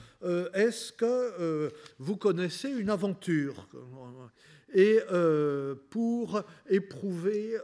[0.54, 3.68] est-ce que vous connaissez une aventure
[4.74, 5.00] et
[5.90, 7.56] pour éprouver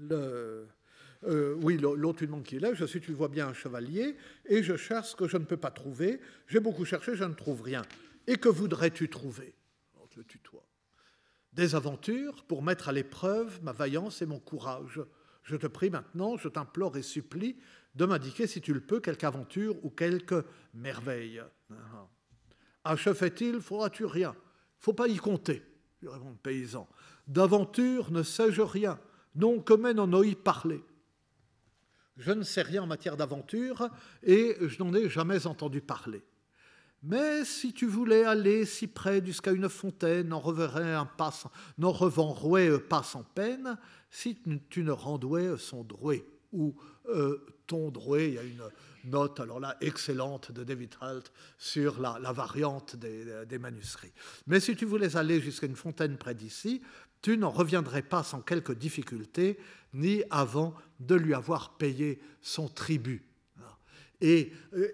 [0.00, 0.66] le
[1.62, 2.74] oui, l'autre lui demande qui est.
[2.74, 4.14] Je suis, tu vois bien, un chevalier,
[4.44, 6.20] et je cherche ce que je ne peux pas trouver.
[6.48, 7.80] J'ai beaucoup cherché, je ne trouve rien.
[8.26, 9.54] Et que voudrais-tu trouver?
[10.16, 10.63] Le tutoie
[11.54, 15.00] des aventures pour mettre à l'épreuve ma vaillance et mon courage.
[15.42, 17.56] Je te prie maintenant, je t'implore et supplie
[17.94, 21.42] de m'indiquer, si tu le peux, quelque aventure ou quelque merveille.
[22.82, 24.34] Achevait-il, faudra-tu rien?
[24.78, 25.62] Faut pas y compter,
[26.02, 26.88] lui répond le paysan.
[27.26, 28.98] D'aventure ne sais-je rien,
[29.34, 30.82] non que mais n'en y parler.
[32.16, 33.88] Je ne sais rien en matière d'aventure
[34.22, 36.24] et je n'en ai jamais entendu parler.
[37.06, 41.34] Mais si tu voulais aller si près jusqu'à une fontaine, en reverrais un pas,
[41.76, 43.76] n'en revenrouais pas sans peine,
[44.10, 44.38] si
[44.70, 46.74] tu ne rendouais son drouet, ou
[47.10, 48.62] euh, ton drouet, il y a une
[49.04, 54.12] note, alors là, excellente de David Halt sur la, variante des, manuscrits.
[54.46, 56.80] Mais si tu voulais aller jusqu'à une fontaine près d'ici,
[57.20, 59.58] tu n'en reviendrais pas sans quelque difficulté,
[59.92, 63.26] ni avant de lui avoir payé son tribut.
[64.20, 64.88] Et euh,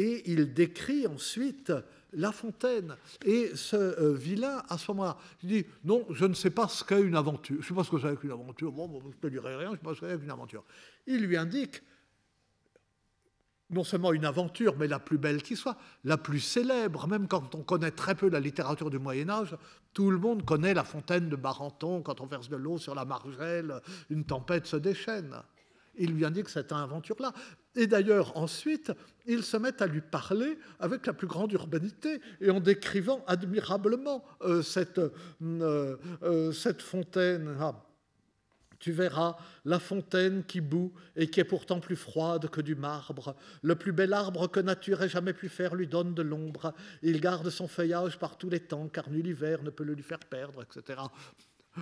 [0.00, 1.72] et il décrit ensuite
[2.14, 2.96] La Fontaine.
[3.26, 6.82] Et ce euh, vilain, à ce moment-là, il dit Non, je ne sais pas ce
[6.82, 7.56] qu'est une aventure.
[7.56, 8.72] Je ne sais pas ce que c'est qu'une aventure.
[8.72, 10.64] Bon, je ne te dirai rien, je ne sais pas ce qu'est qu'une aventure.
[11.06, 11.82] Il lui indique
[13.68, 17.54] non seulement une aventure, mais la plus belle qui soit, la plus célèbre, même quand
[17.54, 19.54] on connaît très peu la littérature du Moyen Âge,
[19.92, 23.04] tout le monde connaît la fontaine de Barenton, quand on verse de l'eau sur la
[23.04, 25.36] margelle, une tempête se déchaîne.
[26.00, 27.32] Il lui indique cette aventure-là.
[27.76, 28.90] Et d'ailleurs, ensuite,
[29.26, 34.24] ils se mettent à lui parler avec la plus grande urbanité et en décrivant admirablement
[34.42, 37.54] euh, cette, euh, euh, cette fontaine.
[37.60, 37.84] Ah,
[38.78, 39.36] tu verras
[39.66, 43.36] la fontaine qui bout et qui est pourtant plus froide que du marbre.
[43.60, 46.72] Le plus bel arbre que nature ait jamais pu faire lui donne de l'ombre.
[47.02, 50.02] Il garde son feuillage par tous les temps, car nul hiver ne peut le lui
[50.02, 50.98] faire perdre, etc.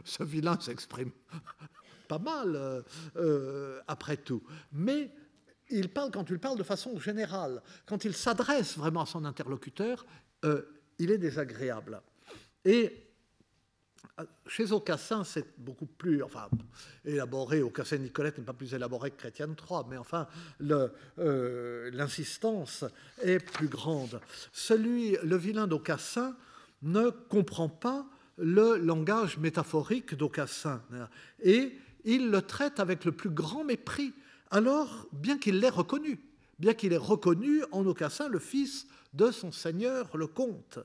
[0.05, 1.13] Ce vilain s'exprime
[2.09, 2.83] pas mal
[3.87, 4.43] après tout.
[4.73, 5.11] Mais
[5.71, 10.07] il parle, quand il parle de façon générale, quand il s'adresse vraiment à son interlocuteur,
[10.45, 10.63] euh,
[10.99, 12.01] il est désagréable.
[12.65, 13.05] Et
[14.19, 16.49] euh, chez Aucassin, c'est beaucoup plus enfin,
[17.05, 17.63] élaboré.
[17.63, 20.27] Aucassin Nicolette n'est pas plus élaboré que Chrétienne III, mais enfin,
[20.63, 22.85] euh, l'insistance
[23.23, 24.21] est plus grande.
[24.53, 26.37] Celui, le vilain d'Aucassin
[26.83, 28.07] ne comprend pas
[28.39, 30.81] le langage métaphorique d'Aucassin.
[31.43, 31.77] Et
[32.09, 34.15] il le traite avec le plus grand mépris.
[34.51, 36.19] Alors, bien qu'il l'ait reconnu,
[36.59, 40.79] bien qu'il ait reconnu en Aucassin le fils de son seigneur, le comte,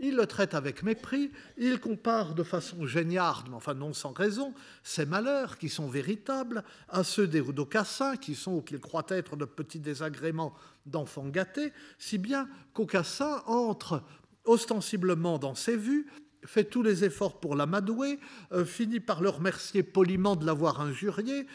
[0.00, 4.54] il le traite avec mépris, il compare de façon géniarde, mais enfin non sans raison,
[4.82, 9.44] ses malheurs qui sont véritables à ceux d'Aucassin, qui sont ou qu'il croit être de
[9.44, 10.54] petits désagréments
[10.86, 14.02] d'enfants gâtés, si bien qu'Aucassin entre
[14.44, 16.06] ostensiblement dans ses vues
[16.48, 18.18] fait tous les efforts pour l'amadouer,
[18.64, 21.46] finit par le remercier poliment de l'avoir injurié,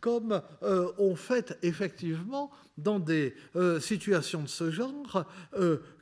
[0.00, 3.34] comme on fait effectivement dans des
[3.80, 5.24] situations de ce genre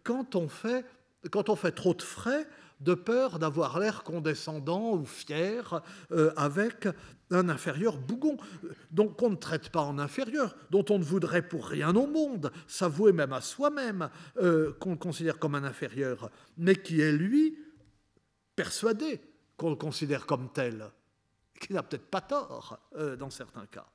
[0.02, 0.84] quand on fait
[1.30, 2.46] quand on fait trop de frais
[2.80, 5.80] de peur d'avoir l'air condescendant ou fier
[6.12, 6.88] euh, avec
[7.30, 8.36] un inférieur bougon,
[8.90, 12.52] donc on ne traite pas en inférieur, dont on ne voudrait pour rien au monde
[12.66, 17.56] s'avouer même à soi-même euh, qu'on le considère comme un inférieur, mais qui est lui
[18.56, 19.20] persuadé
[19.56, 20.90] qu'on le considère comme tel,
[21.60, 23.86] qui n'a peut-être pas tort euh, dans certains cas.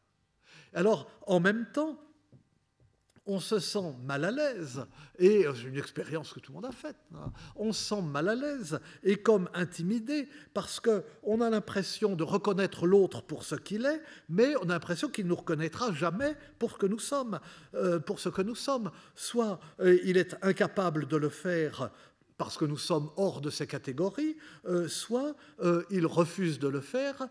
[0.73, 1.99] Alors, en même temps,
[3.29, 4.85] on se sent mal à l'aise,
[5.19, 7.31] et c'est une expérience que tout le monde a faite, hein.
[7.55, 12.87] on se sent mal à l'aise et comme intimidé parce qu'on a l'impression de reconnaître
[12.87, 16.71] l'autre pour ce qu'il est, mais on a l'impression qu'il ne nous reconnaîtra jamais pour
[16.71, 17.39] ce que nous sommes,
[17.75, 18.89] euh, pour ce que nous sommes.
[19.13, 21.91] Soit euh, il est incapable de le faire
[22.39, 24.35] parce que nous sommes hors de ces catégories,
[24.65, 25.35] euh, soit
[25.91, 27.27] il refuse de le faire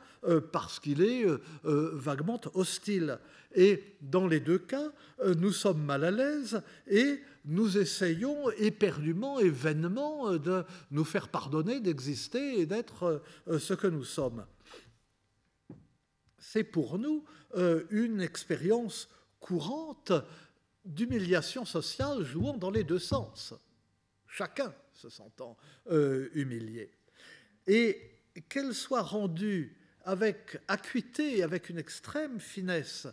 [0.52, 1.26] parce qu'il est
[1.64, 3.18] vaguement hostile.
[3.54, 9.38] Et dans les deux cas, euh, nous sommes mal à l'aise et nous essayons éperdument
[9.38, 14.44] et vainement euh, de nous faire pardonner d'exister et d'être euh, ce que nous sommes.
[16.38, 17.24] C'est pour nous
[17.90, 19.09] une expérience
[19.40, 20.12] courante
[20.84, 23.54] d'humiliation sociale jouant dans les deux sens,
[24.26, 25.57] chacun se sentant
[26.34, 26.90] humilié.
[27.66, 28.18] Et
[28.49, 33.07] qu'elle soit rendue avec acuité et avec une extrême finesse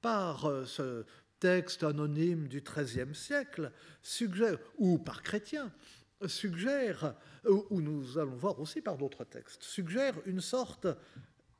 [0.00, 1.04] par euh, ce
[1.38, 3.70] texte anonyme du XIIIe siècle,
[4.02, 5.72] suggère, ou par chrétien,
[6.26, 7.14] suggère,
[7.48, 10.86] ou nous allons voir aussi par d'autres textes, suggère une sorte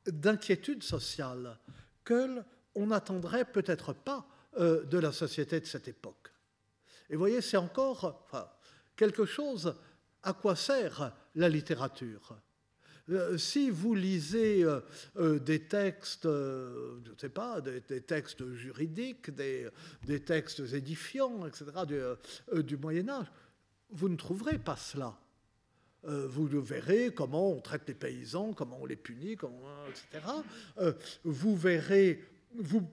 [0.07, 1.57] d'inquiétude sociale
[2.05, 2.43] que
[2.75, 4.27] on n'attendrait peut-être pas
[4.59, 6.33] euh, de la société de cette époque.
[7.09, 8.27] Et vous voyez, c'est encore
[9.01, 9.75] quelque chose
[10.23, 12.37] à quoi sert la littérature?
[13.09, 14.81] Euh, si vous lisez euh,
[15.17, 19.71] euh, des textes, je ne sais pas, des, textes juridiques, des,
[20.21, 21.65] textes édifiants, etc.,
[22.63, 23.27] du, Moyen Âge,
[23.89, 25.19] vous ne trouverez pas cela.
[26.05, 29.39] vous verrez comment on traite les paysans, comment on les punit,
[29.89, 30.27] etc.
[31.25, 32.23] vous verrez,
[32.55, 32.87] vous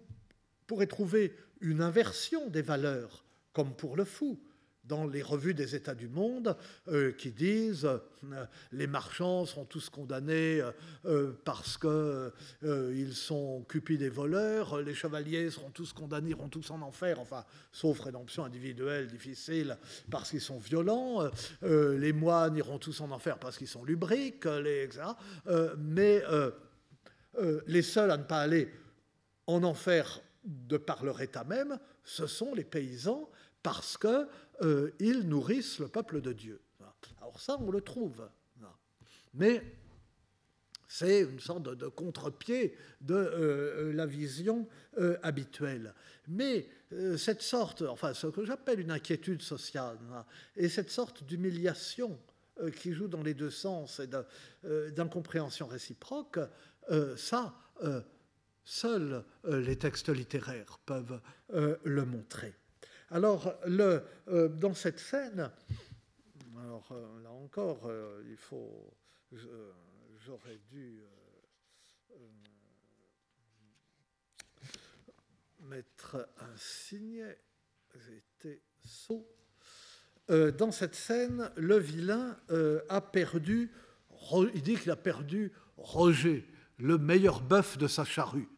[0.68, 4.40] pourrez trouver une inversion des valeurs, comme pour le fou
[4.88, 6.56] dans les revues des États du monde
[6.88, 10.62] euh, qui disent euh, les marchands sont tous condamnés
[11.06, 16.82] euh, parce qu'ils sont cupides et voleurs, les chevaliers seront tous condamnés, iront tous en
[16.82, 19.78] enfer, enfin, sauf rédemption individuelle difficile
[20.10, 21.30] parce qu'ils sont violents,
[21.62, 25.04] les moines iront tous en enfer parce qu'ils sont lubriques, les, etc.
[25.78, 26.24] mais
[27.68, 28.72] les seuls à ne pas aller
[29.46, 33.30] en enfer de par leur état même, ce sont les paysans
[33.64, 34.28] parce qu'ils
[34.62, 34.92] euh,
[35.24, 36.62] nourrissent le peuple de Dieu.
[37.20, 38.28] Alors ça, on le trouve.
[39.34, 39.62] Mais
[40.88, 45.94] c'est une sorte de, contre-pied de euh, la vision euh, habituelle.
[46.28, 46.68] Mais
[47.18, 49.98] cette sorte, enfin ce que j'appelle une inquiétude sociale,
[50.56, 52.18] et cette sorte d'humiliation
[52.78, 54.08] qui joue dans les deux sens et
[54.94, 56.40] d'incompréhension réciproque,
[57.18, 57.54] ça,
[58.64, 62.56] seuls les textes littéraires peuvent le montrer.
[63.10, 65.50] Alors, euh, dans cette scène,
[66.60, 68.94] alors euh, là encore, euh, il faut,
[70.26, 71.02] j'aurais dû
[75.62, 77.40] mettre un signet,
[77.96, 79.26] j'étais sot.
[80.30, 82.38] dans cette scène, le vilain
[82.90, 83.72] a perdu,
[84.54, 86.46] il dit qu'il a perdu Roger,
[86.78, 88.50] le meilleur bœuf de sa charrue.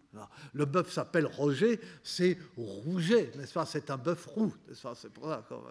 [0.54, 3.66] Le bœuf s'appelle Roger, c'est Rouget, n'est-ce pas?
[3.66, 4.96] C'est un bœuf roux, n'est-ce pas?
[4.96, 5.62] C'est pour ça, comme,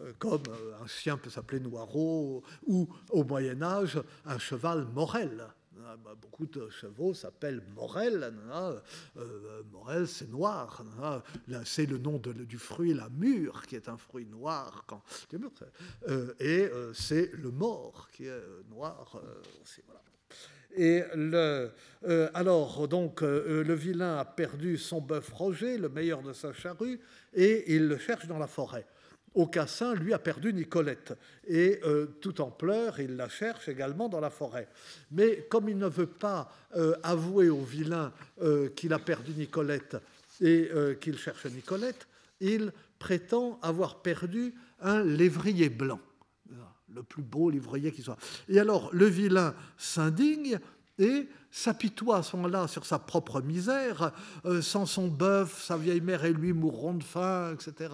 [0.00, 5.46] euh, euh, euh, un chien peut s'appeler Noirot, ou au Moyen Âge, un cheval Morel.
[6.04, 8.32] Bah, beaucoup de chevaux s'appellent Morel.
[9.72, 10.84] Morel, c'est noir.
[11.64, 14.84] C'est le nom du fruit, la mûre, qui est un fruit noir.
[16.38, 19.20] Et c'est le mort, qui est noir
[19.62, 19.80] aussi.
[19.86, 20.02] Voilà.
[20.76, 21.70] Et le,
[22.04, 26.52] euh, alors, donc, euh, le vilain a perdu son bœuf Roger, le meilleur de sa
[26.52, 27.00] charrue,
[27.34, 28.86] et il le cherche dans la forêt.
[29.34, 31.12] Aucassin, lui, a perdu Nicolette.
[31.46, 34.68] Et euh, tout en pleurs, il la cherche également dans la forêt.
[35.10, 36.50] Mais comme il ne veut pas
[37.02, 38.12] avouer au vilain
[38.74, 39.96] qu'il a perdu Nicolette
[40.40, 42.06] et qu'il cherche Nicolette,
[42.40, 46.00] il prétend avoir perdu un lévrier blanc
[46.94, 48.18] le plus beau livrier qui soit.
[48.48, 50.58] Et alors le vilain s'indigne
[50.98, 54.12] et s'apitoie à ce moment-là sur sa propre misère,
[54.44, 57.92] euh, sans son bœuf, sa vieille mère et lui mourront de faim, etc.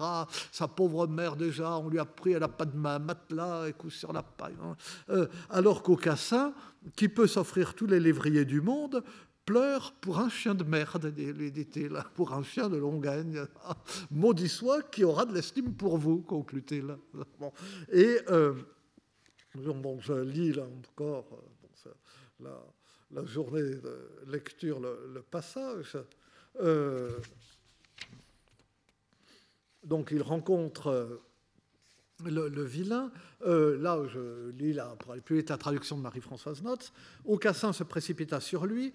[0.51, 3.95] Sa pauvre mère déjà, on lui a pris, elle n'a pas de matelas, et couche
[3.95, 4.57] sur la paille.
[4.61, 4.75] Hein.
[5.09, 6.53] Euh, alors qu'Aucassin,
[6.95, 9.03] qui peut s'offrir tous les lévriers du monde,
[9.45, 13.45] pleure pour un chien de merde, dit là, pour un chien de Longagne.
[14.11, 16.97] Maudit soit qui aura de l'estime pour vous, conclut-il.
[17.91, 18.53] Et euh,
[19.99, 21.43] je lis là encore
[22.39, 22.63] là,
[23.11, 25.97] la journée de lecture, le, passage.
[26.59, 27.19] Euh,
[29.83, 31.21] donc il rencontre
[32.25, 33.11] euh, le, vilain.
[33.45, 34.77] Euh, là, je lis
[35.29, 36.91] vite la traduction de Marie-Françoise Notz.
[37.25, 38.93] Aucassin se précipita sur lui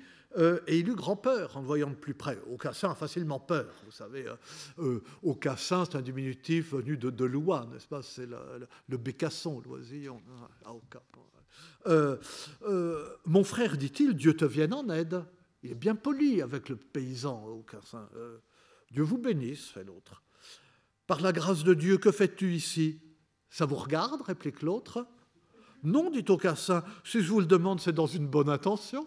[0.66, 2.38] et il eut grand peur en le voyant de plus près.
[2.50, 3.70] Aucassin a facilement peur.
[3.84, 4.24] Vous savez,
[5.22, 8.02] Aucassin, c'est un diminutif venu de, de n'est-ce pas?
[8.02, 8.38] C'est le,
[8.88, 10.22] le, bécasson, l'oisillon.
[11.86, 12.16] Euh,
[12.62, 15.24] euh, mon frère, dit-il, Dieu te vienne en aide.
[15.62, 17.64] Il est bien poli avec le paysan au
[18.16, 18.38] euh,
[18.90, 20.22] Dieu vous bénisse, fait l'autre.
[21.06, 23.00] Par la grâce de Dieu, que fais-tu ici?
[23.52, 25.06] Ça vous regarde réplique l'autre.
[25.84, 29.06] Non, dit Aucassin, si je vous le demande, c'est dans une bonne intention.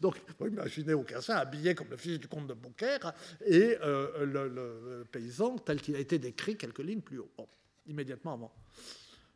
[0.00, 3.14] Donc, imaginez Aucassin habillé comme le fils du comte de Beaucaire
[3.46, 7.48] et le, paysan tel qu'il a été décrit quelques lignes plus haut,
[7.86, 8.52] immédiatement avant.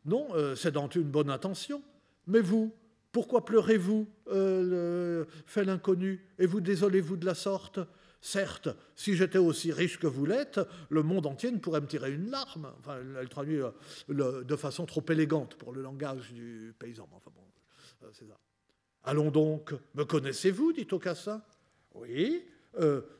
[0.05, 1.81] Non, c'est dans une bonne intention.
[2.27, 2.71] Mais vous,
[3.11, 7.79] pourquoi pleurez-vous euh, fait l'inconnu, et vous désolez-vous de la sorte?
[8.25, 10.59] Certes, si j'étais aussi riche que vous l'êtes,
[10.89, 12.73] le monde entier ne pourrait me tirer une larme.
[12.79, 17.07] Enfin, elle traduit euh, de façon trop élégante pour le langage du paysan.
[17.13, 17.43] Enfin bon,
[18.01, 18.39] euh, c'est ça.
[19.03, 21.43] Allons donc, me connaissez-vous dit Aucassin?
[21.93, 22.43] Oui,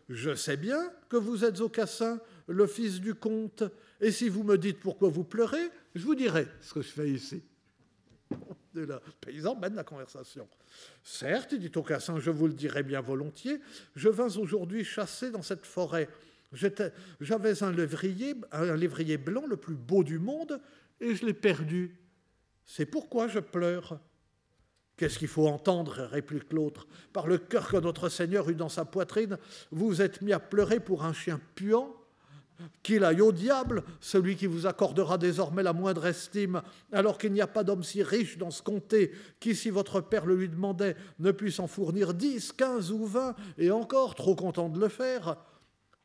[0.10, 3.64] je sais bien que vous êtes Aucassin, le fils du comte,
[4.02, 7.12] et si vous me dites pourquoi vous pleurez, je vous dirai ce que je fais
[7.12, 7.44] ici
[8.74, 10.48] le paysan mène la conversation.
[11.04, 13.60] Certes, dit Aucassin, je vous le dirai bien volontiers,
[13.96, 16.10] je vins aujourd'hui chasser dans cette forêt.
[17.20, 20.62] J'avais un lévrier, un lévrier blanc le plus beau du monde,
[21.00, 21.98] et je l'ai perdu.
[22.66, 24.00] C'est pourquoi je pleure.
[24.98, 26.88] Qu'est-ce qu'il faut entendre réplique l'autre.
[27.12, 29.38] Par le cœur que notre Seigneur eut dans sa poitrine,
[29.72, 31.95] vous êtes mis à pleurer pour un chien puant
[32.84, 37.42] qu'il aille au diable, celui qui vous accordera désormais la moindre estime, alors qu'il n'y
[37.42, 40.96] a pas d'homme si riche dans ce comté qui, si votre père le lui demandait,
[41.20, 45.38] ne puisse en fournir dix, quinze ou vingt, et encore trop content de le faire.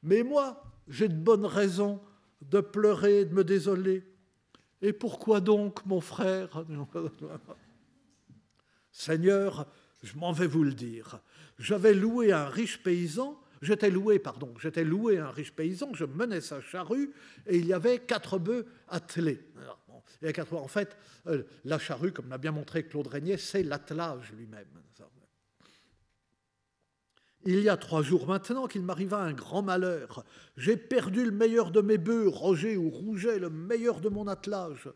[0.03, 2.01] Mais moi, j'ai de bonnes raisons
[2.43, 4.05] de pleurer et de me désoler.
[4.83, 6.65] Et pourquoi donc, mon frère?
[8.91, 9.67] Seigneur,
[10.03, 11.21] je m'en vais vous le dire.
[11.59, 16.41] J'avais loué un riche paysan J'étais loué, pardon, j'étais loué un riche paysan, je menais
[16.41, 17.13] sa charrue
[17.47, 19.41] et il y avait quatre bœufs attelés.
[20.35, 20.97] quatre, en fait,
[21.27, 24.67] euh, la charrue, comme l'a bien montré Claude Régnier, c'est l'attelage lui-même.
[27.45, 30.25] Il y a trois jours maintenant qu'il m'arriva un grand malheur.
[30.59, 34.91] J'ai perdu le meilleur de mes bœufs, Roger ou Rouget, le meilleur de mon attelage.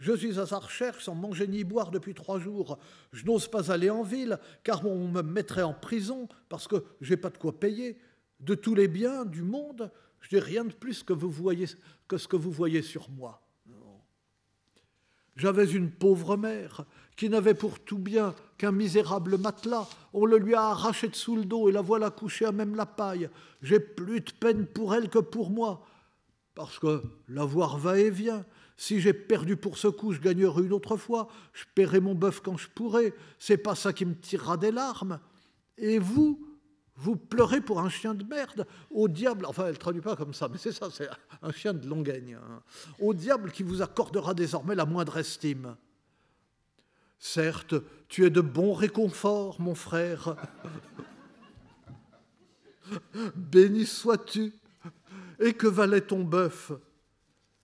[0.00, 2.78] Je suis à sa recherche sans manger ni boire depuis trois jours.
[3.12, 7.16] Je n'ose pas aller en ville, car on me mettrait en prison parce que j'ai
[7.16, 7.96] pas de quoi payer.
[8.44, 9.90] De tous les biens du monde,
[10.20, 13.40] je n'ai rien de plus que, ce que vous voyez sur moi.
[15.36, 16.84] J'avais une pauvre mère
[17.16, 19.88] qui n'avait pour tout bien qu'un misérable matelas.
[20.12, 22.76] On le lui a arraché de sous le dos et la voilà couchée à même
[22.76, 23.28] la paille.
[23.62, 25.84] J'ai plus de peine pour elle que pour moi,
[26.54, 28.44] parce que la voir va et vient.
[28.76, 31.28] Si j'ai perdu pour ce coup, je gagnerai une autre fois.
[31.52, 33.14] Je paierai mon bœuf quand je pourrai.
[33.38, 35.20] C'est pas ça qui me tirera des larmes.
[35.78, 36.53] Et vous,
[36.96, 40.32] vous pleurez pour un chien de merde Au diable, enfin elle ne traduit pas comme
[40.32, 41.08] ça, mais c'est ça, c'est
[41.42, 42.38] un chien de longagne.
[42.40, 42.62] Hein.
[43.00, 45.76] Au diable qui vous accordera désormais la moindre estime.
[47.18, 47.74] Certes,
[48.08, 50.36] tu es de bon réconfort, mon frère.
[53.34, 54.52] Béni sois-tu.
[55.40, 56.70] Et que valait ton bœuf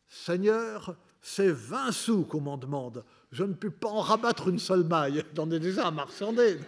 [0.09, 3.05] Seigneur, c'est vingt sous qu'on m'en demande.
[3.31, 5.23] Je ne puis pas en rabattre une seule maille.
[5.37, 6.59] J'en ai déjà à marchander.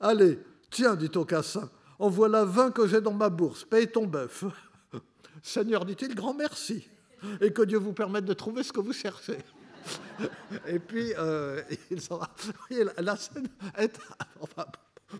[0.00, 0.40] Allez,
[0.72, 3.64] tiens, dit Aucassin, en voilà vingt que j'ai dans ma bourse.
[3.64, 4.44] Paye ton bœuf.
[5.42, 6.88] Seigneur, dit-il, grand merci.
[7.40, 9.38] Et que Dieu vous permette de trouver ce que vous cherchez.
[10.66, 11.12] Et puis,
[11.90, 12.28] il s'en va.
[12.98, 13.46] La scène
[13.78, 13.96] est.
[14.40, 14.66] Enfin,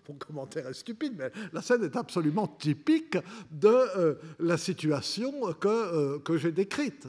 [0.08, 3.16] mon commentaire est stupide, mais la scène est absolument typique
[3.50, 7.08] de euh, la situation que, euh, que j'ai décrite.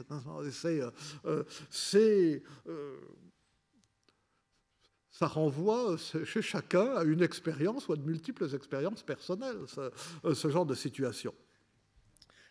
[0.50, 0.80] C'est,
[1.26, 2.94] euh,
[5.14, 10.66] ça renvoie chez chacun à une expérience ou à de multiples expériences personnelles, ce, genre
[10.66, 11.32] de situation.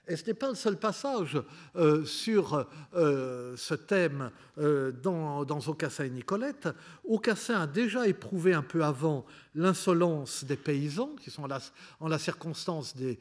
[0.08, 1.42] Et ce n'est pas le seul passage
[1.76, 6.70] euh, sur euh, ce thème euh, dans, dans Aucassin et Nicolette.
[7.04, 11.44] Aucassin a déjà éprouvé un peu avant l'insolence des paysans, qui sont
[12.00, 13.20] en la, circonstance des,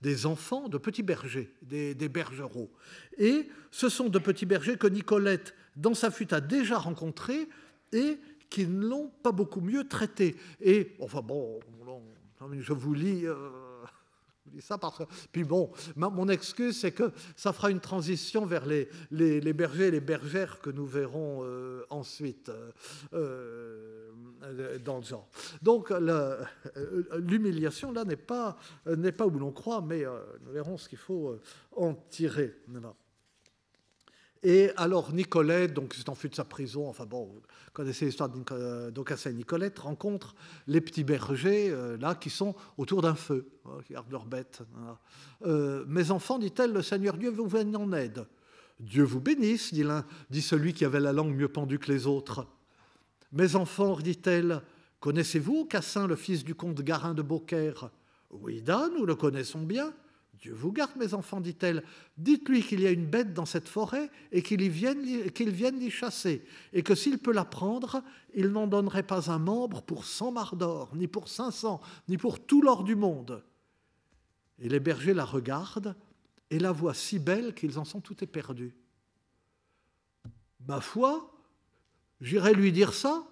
[0.00, 2.70] des, enfants, de petits bergers, des, des, bergeraux.
[3.18, 7.48] Et ce sont de petits bergers que Nicolette, dans sa fuite, a déjà rencontrés
[7.92, 8.18] et
[8.48, 10.36] qui ne l'ont pas beaucoup mieux traité.
[10.60, 11.60] Et, enfin bon,
[12.58, 13.26] je vous lis
[14.58, 15.04] ça parce que.
[15.30, 19.90] Puis bon, mon excuse, c'est que ça fera une transition vers les, les, bergers et
[19.92, 24.10] les bergères que nous verrons euh, ensuite euh,
[24.42, 25.28] euh, dans le genre.
[25.62, 25.92] Donc
[27.14, 28.56] l'humiliation, là, n'est pas,
[29.16, 30.04] pas où l'on croit, mais
[30.44, 31.38] nous verrons ce qu'il faut
[31.76, 32.56] en tirer.
[34.42, 37.42] Et alors Nicolette, donc c'est enfui de sa prison, enfin bon, vous
[37.74, 40.34] connaissez l'histoire d'Aucassin et Nicolette, rencontre
[40.66, 44.62] les petits bergers, euh, là, qui sont autour d'un feu, hein, qui gardent leurs bêtes.
[45.44, 48.26] Euh, Mes enfants, dit-elle, le Seigneur Dieu vous vienne en aide.
[48.78, 52.06] Dieu vous bénisse, dit l'un, dit celui qui avait la langue mieux pendue que les
[52.06, 52.46] autres.
[53.32, 54.62] Mes enfants, dit-elle,
[55.00, 57.90] connaissez-vous Cassin, le fils du comte Garin de Beaucaire?
[58.30, 59.92] Oui, Dan, nous le connaissons bien.
[60.40, 61.82] Dieu vous garde, mes enfants, dit-elle.
[62.16, 66.82] Dites-lui qu'il y a une bête dans cette forêt et qu'il vienne, l'y chasser, et
[66.82, 68.02] que s'il peut la prendre,
[68.34, 72.16] il n'en donnerait pas un membre pour cent mars d'or, ni pour cinq cents, ni
[72.16, 73.44] pour tout l'or du monde.
[74.58, 75.94] Et les bergers la regardent
[76.50, 78.74] et la voient si belle qu'ils en sont tout éperdus.
[80.66, 81.32] Ma foi,
[82.20, 83.26] j'irai lui dire ça,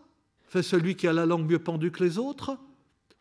[0.45, 2.59] fait celui qui a la langue mieux pendue que les autres.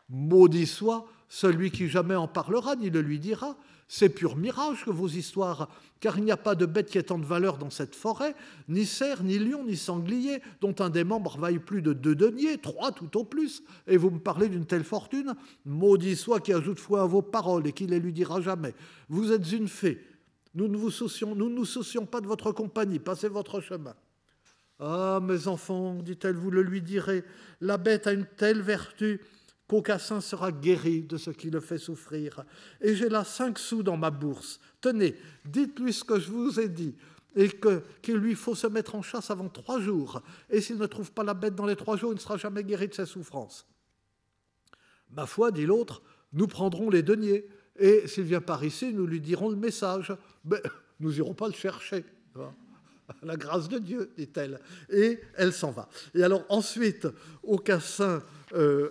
[0.10, 3.58] Maudit soit celui qui jamais en parlera ni le lui dira,
[3.88, 5.70] c'est pur mirage que vos histoires,
[6.00, 8.36] car il n'y a pas de bête qui ait tant de valeur dans cette forêt,
[8.68, 12.58] ni cerf, ni lion, ni sanglier, dont un des membres vaille plus de deux deniers,
[12.58, 16.80] trois tout au plus, et vous me parlez d'une telle fortune Maudit soit qui ajoute
[16.80, 18.74] foi à vos paroles et qui les lui dira jamais.
[19.08, 20.02] Vous êtes une fée,
[20.54, 23.96] nous ne, vous soucions, nous ne nous soucions pas de votre compagnie, passez votre chemin.
[24.80, 27.24] Ah, mes enfants, dit-elle, vous le lui direz,
[27.62, 29.22] la bête a une telle vertu
[29.68, 32.44] qu'Aucassin sera guéri de ce qui le fait souffrir.
[32.82, 34.60] Et j'ai là cinq sous dans ma bourse.
[34.82, 35.16] Tenez,
[35.46, 36.96] dites-lui ce que je vous ai dit,
[37.36, 37.50] et
[38.02, 40.22] qu'il lui faut se mettre en chasse avant trois jours.
[40.50, 42.64] Et s'il ne trouve pas la bête dans les trois jours, il ne sera jamais
[42.64, 43.68] guéri de ses souffrances.
[45.12, 46.02] Ma foi, dit l'autre,
[46.34, 47.48] nous prendrons les deniers,
[47.78, 50.14] et s'il vient par ici, nous lui dirons le message.
[50.46, 50.62] Mais
[51.00, 52.06] nous n'irons pas le chercher.
[53.24, 54.60] La grâce de Dieu, dit-elle.
[54.90, 55.88] Et elle s'en va.
[56.14, 57.08] Et alors ensuite,
[57.44, 58.22] Aucassin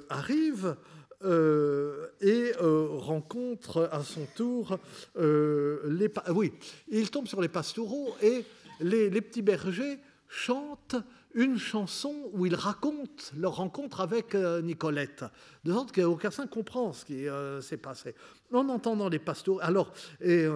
[0.08, 0.76] arrive
[1.24, 4.78] euh, et euh, rencontre à son tour
[5.16, 6.12] les...
[6.28, 6.52] Oui,
[6.88, 8.44] il tombe sur les pastoraux et
[8.80, 9.98] les, petits bergers
[10.28, 10.96] chantent
[11.34, 15.24] une chanson où ils racontent leur rencontre avec Nicolette,
[15.64, 17.26] de sorte qu'Aucassin comprend ce qui
[17.66, 18.14] s'est passé.
[18.52, 19.60] En entendant les pastoraux...
[19.62, 20.46] Alors, et,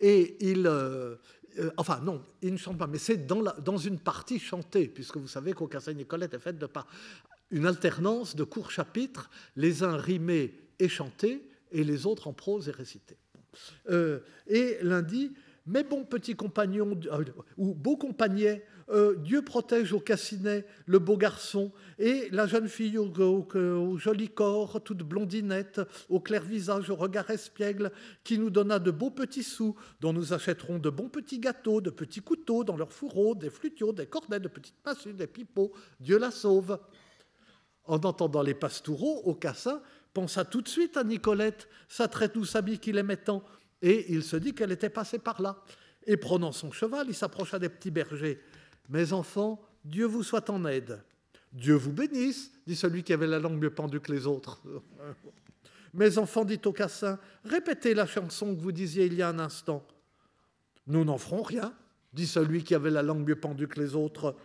[0.00, 0.70] et il,
[1.76, 5.28] enfin non, il ne chante pas, mais c'est dans, dans, une partie chantée, puisque vous
[5.28, 6.86] savez qu'Aucassin Nicolette est faite de par
[7.50, 12.68] une alternance de courts chapitres, les uns rimés et chantés, et les autres en prose
[12.68, 13.16] et récités.
[13.90, 15.32] Euh, et lundi,
[15.66, 17.24] mes bons petits compagnons, euh,
[17.56, 22.98] ou beaux compagniers, euh, Dieu protège au cassinet le beau garçon, et la jeune fille
[22.98, 27.92] au, joli corps, toute blondinette, au clair visage, au regard espiègle,
[28.24, 31.90] qui nous donna de beaux petits sous, dont nous achèterons de bons petits gâteaux, de
[31.90, 35.72] petits couteaux dans leurs fourreaux, des flutiaux, des cornets, de petites massues, des pipeaux.
[36.00, 36.78] Dieu la sauve
[37.84, 42.78] en entendant les pastoureaux, Aucassin pensa tout de suite à Nicolette, sa très douce amie
[42.78, 43.42] qu'il aimait tant,
[43.82, 45.62] et il se dit qu'elle était passée par là.
[46.06, 48.40] Et prenant son cheval, il s'approcha des petits bergers.
[48.88, 51.02] Mes enfants, Dieu vous soit en aide.
[51.52, 54.60] Dieu vous bénisse, dit celui qui avait la langue mieux pendue que les autres.
[55.94, 59.84] Mes enfants, dit Aucassin, répétez la chanson que vous disiez il y a un instant.
[60.86, 61.74] Nous n'en ferons rien,
[62.12, 64.36] dit celui qui avait la langue mieux pendue que les autres.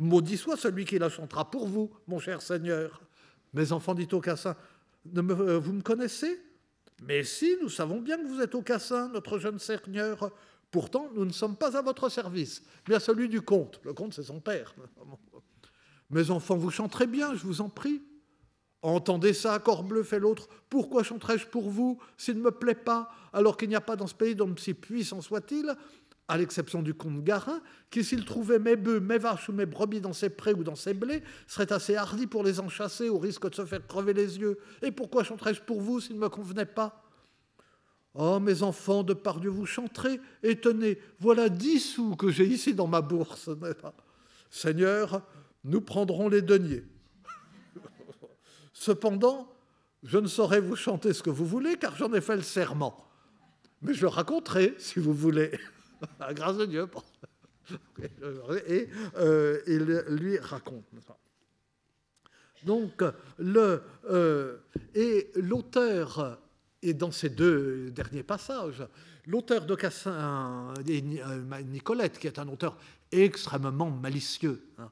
[0.00, 3.02] Maudit soit celui qui la chantera pour vous, mon cher Seigneur.
[3.52, 4.56] Mes enfants, dit Aucassin,
[5.14, 6.40] euh, vous me connaissez?
[7.02, 10.32] Mais si, nous savons bien que vous êtes Aucassin, notre jeune Seigneur.
[10.70, 13.78] Pourtant, nous ne sommes pas à votre service, mais à celui du comte.
[13.84, 14.74] Le comte, c'est son père.
[16.10, 18.02] Mes enfants, vous chanterez bien, je vous en prie.
[18.80, 20.48] Entendez ça, Corbleu, fait l'autre.
[20.70, 24.06] Pourquoi chanterai-je pour vous s'il ne me plaît pas, alors qu'il n'y a pas dans
[24.06, 25.76] ce pays d'homme si puissant soit-il
[26.30, 27.60] à l'exception du comte Garin,
[27.90, 30.76] qui s'il trouvait mes bœufs, mes vaches ou mes brebis dans ses prés ou dans
[30.76, 34.38] ses blés, serait assez hardi pour les enchasser au risque de se faire crever les
[34.38, 34.58] yeux.
[34.80, 37.02] Et pourquoi chanterais-je pour vous s'il ne me convenait pas?
[38.14, 42.46] Oh, mes enfants, de par Dieu, vous chanterez, et tenez, voilà dix sous que j'ai
[42.46, 43.50] ici dans ma bourse.
[44.50, 45.22] Seigneur,
[45.64, 46.84] nous prendrons les deniers.
[48.72, 49.52] Cependant,
[50.04, 52.96] je ne saurais vous chanter ce que vous voulez, car j'en ai fait le serment.
[53.82, 55.50] mais je le raconterai si vous voulez,
[56.32, 56.88] grâce de Dieu.
[58.66, 59.84] Et euh, il
[60.16, 60.84] lui raconte.
[62.64, 63.02] Donc,
[63.38, 64.58] le, euh,
[64.94, 66.40] et l'auteur,
[66.82, 68.86] et dans ces deux derniers passages,
[69.26, 72.76] l'auteur de Cassin, euh, Nicolette, qui est un auteur
[73.12, 74.90] extrêmement malicieux, hein,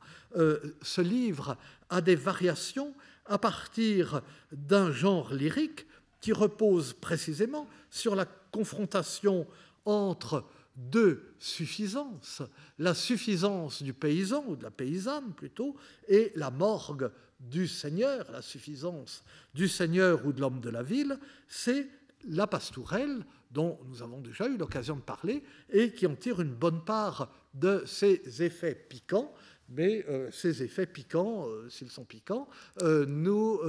[0.82, 1.56] ce livre
[1.90, 2.94] a des variations
[3.26, 5.86] à partir d'un genre lyrique
[6.20, 9.46] qui repose précisément sur la confrontation
[9.84, 10.44] entre
[10.78, 12.42] deux suffisances,
[12.78, 15.76] la suffisance du paysan, ou de la paysanne plutôt,
[16.06, 17.10] et la morgue
[17.40, 19.24] du seigneur, la suffisance
[19.54, 21.18] du seigneur ou de l'homme de la ville,
[21.48, 21.88] c'est
[22.28, 26.54] la pastourelle dont nous avons déjà eu l'occasion de parler et qui en tire une
[26.54, 29.32] bonne part de ses effets piquants.
[29.70, 32.48] Mais euh, ces effets piquants, euh, s'ils sont piquants,
[32.82, 33.60] euh, nous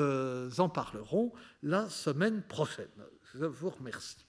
[0.59, 2.87] en parlerons la semaine prochaine.
[3.33, 4.28] Je vous remercie.